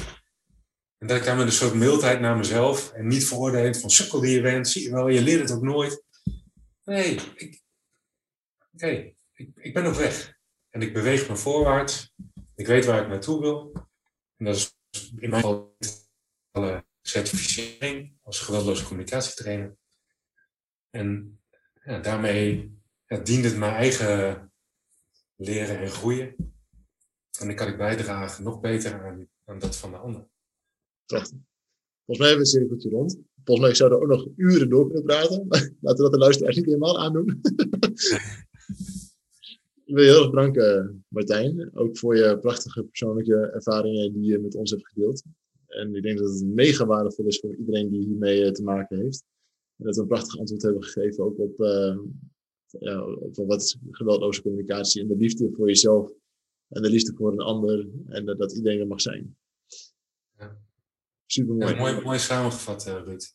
[0.99, 4.21] En dat ik daar met een soort mildheid naar mezelf en niet veroordelend van sukkel
[4.21, 6.05] die je bent, zie je wel, je leert het ook nooit.
[6.85, 7.63] Nee, ik,
[8.73, 10.39] oké, ik, ik ben op weg.
[10.71, 12.13] En ik beweeg me voorwaarts.
[12.55, 13.73] Ik weet waar ik naartoe wil.
[14.37, 14.77] En dat is
[15.17, 15.77] in mijn geval
[17.01, 19.77] certificering als geweldloze communicatietrainer.
[20.91, 21.39] En
[21.85, 22.79] daarmee
[23.23, 24.53] dient het mijn eigen
[25.37, 26.35] leren en groeien.
[27.41, 30.29] En dan kan ik bijdragen nog beter aan, aan dat van de ander.
[31.07, 31.39] Prachtig.
[32.05, 33.19] Volgens mij hebben we het cirkeltje rond.
[33.45, 35.47] Volgens mij zouden we ook nog uren door kunnen praten.
[35.49, 37.41] Laten we dat de luisteraars niet helemaal aandoen.
[39.85, 41.71] Ik wil je heel erg bedanken, Martijn.
[41.75, 45.23] Ook voor je prachtige persoonlijke ervaringen die je met ons hebt gedeeld.
[45.67, 49.25] En ik denk dat het mega waardevol is voor iedereen die hiermee te maken heeft.
[49.85, 51.99] We een prachtig antwoord hebben gegeven ook op, uh,
[52.79, 56.13] ja, op wat is geweldloze communicatie en de liefde voor jezelf
[56.69, 59.37] en de liefde voor een ander en dat iedereen er mag zijn.
[60.39, 60.59] Ja.
[61.27, 61.73] Super mooi.
[61.73, 63.35] Ja, mooi, mooi samengevat, uh, Ruud.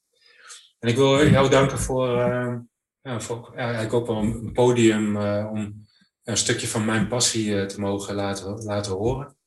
[0.79, 2.59] En ik wil jou danken voor, uh,
[3.01, 5.85] ja, voor eigenlijk ook wel een podium om
[6.23, 9.37] een stukje van mijn passie te mogen laten, laten horen.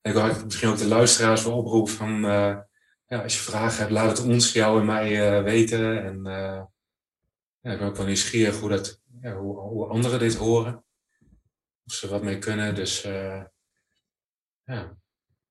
[0.00, 2.24] En ik wil misschien ook de luisteraars wel oproepen van
[3.06, 6.04] ja, als je vragen hebt, laat het ons, jou en mij weten.
[6.04, 6.22] En
[7.60, 10.84] ja, ik ben ook wel nieuwsgierig hoe, dat, ja, hoe, hoe anderen dit horen.
[11.86, 12.74] Of ze wat mee kunnen.
[12.74, 13.02] Dus
[14.64, 14.96] ja,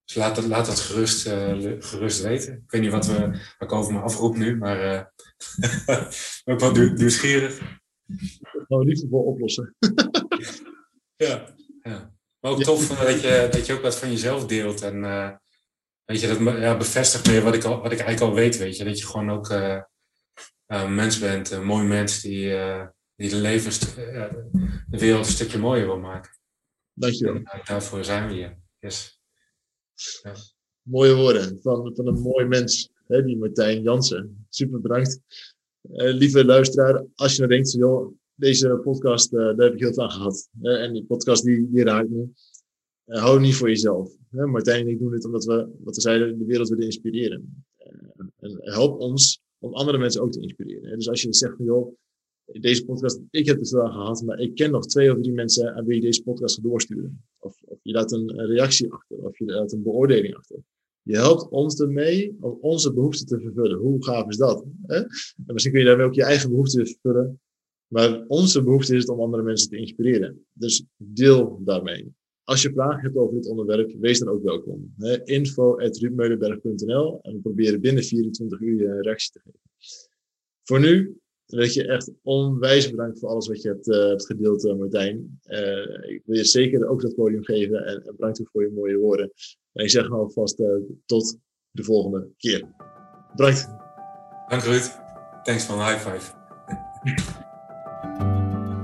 [0.06, 2.54] dus laat dat, laat dat gerust, uh, gerust weten.
[2.54, 5.02] Ik weet niet wat we, ik over me afroep nu, maar uh,
[6.54, 7.60] ook wel nieuwsgierig.
[8.68, 9.76] Gewoon liefdevol oplossen.
[11.16, 12.12] ja, ja.
[12.40, 14.82] Maar ook tof uh, dat, je, dat je ook wat van jezelf deelt.
[14.82, 15.04] En
[16.14, 18.58] weet je, dat ja, bevestigt meer wat ik, al, wat ik eigenlijk al weet.
[18.58, 19.50] Weet je, dat je gewoon ook
[20.68, 22.56] een mens bent, een mooi mens die,
[23.16, 23.72] die de, leven,
[24.88, 26.32] de wereld een stukje mooier wil maken.
[26.94, 27.36] Dankjewel.
[27.36, 28.58] En, daarvoor zijn we hier.
[28.80, 29.22] Yes.
[30.24, 30.36] Ja.
[30.82, 34.46] Mooie woorden van, van een mooi mens, hè, die Martijn Jansen.
[34.50, 35.20] Super bedankt.
[35.92, 40.12] Lieve luisteraar, als je nou denkt, joh, deze podcast, daar heb ik heel veel aan
[40.12, 40.50] gehad.
[40.62, 42.28] en die podcast die, die raakt me.
[43.06, 44.16] Uh, hou niet voor jezelf.
[44.30, 47.66] Martijn en ik doen dit omdat we, wat we zeiden, de wereld willen inspireren.
[48.40, 50.98] en help ons om andere mensen ook te inspireren.
[50.98, 51.96] Dus als je zegt van, joh,
[52.46, 55.76] deze podcast, ik heb het wel gehad, maar ik ken nog twee of drie mensen
[55.76, 57.24] aan wie je deze podcast gaat doorsturen.
[57.40, 60.58] Of, je laat een, reactie achter, of je laat een beoordeling achter.
[61.02, 63.78] Je helpt ons ermee om onze behoeften te vervullen.
[63.78, 64.66] Hoe gaaf is dat?
[64.82, 64.96] Hè?
[64.96, 67.42] En misschien kun je daarmee ook je eigen behoeften vervullen.
[67.88, 70.46] Maar onze behoefte is het om andere mensen te inspireren.
[70.54, 72.14] Dus deel daarmee.
[72.44, 74.94] Als je vragen hebt over dit onderwerp, wees dan ook welkom.
[75.24, 79.60] info.ruudmeulenberg.nl en we proberen binnen 24 uur je reactie te geven.
[80.64, 84.66] Voor nu dat je echt onwijs bedankt voor alles wat je hebt, uh, hebt gedeeld,
[84.66, 85.40] uh, Martijn.
[85.46, 88.72] Uh, ik wil je zeker ook dat podium geven en, en bedankt ook voor je
[88.72, 89.32] mooie woorden.
[89.74, 90.64] En ik zeg nou alvast
[91.06, 91.38] tot
[91.72, 92.76] de volgende keer.
[93.36, 93.68] Bedankt.
[94.48, 95.02] Dank Ruud.
[95.44, 96.42] Thanks van high five.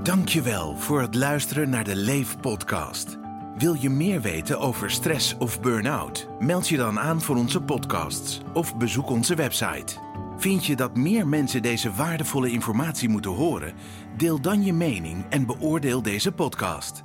[0.04, 3.29] Dankjewel voor het luisteren naar de Leef podcast.
[3.60, 6.28] Wil je meer weten over stress of burn-out?
[6.40, 9.98] Meld je dan aan voor onze podcasts of bezoek onze website.
[10.38, 13.74] Vind je dat meer mensen deze waardevolle informatie moeten horen?
[14.18, 17.04] Deel dan je mening en beoordeel deze podcast.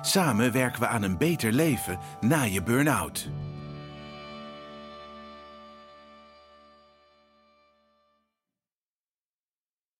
[0.00, 3.30] Samen werken we aan een beter leven na je burn-out.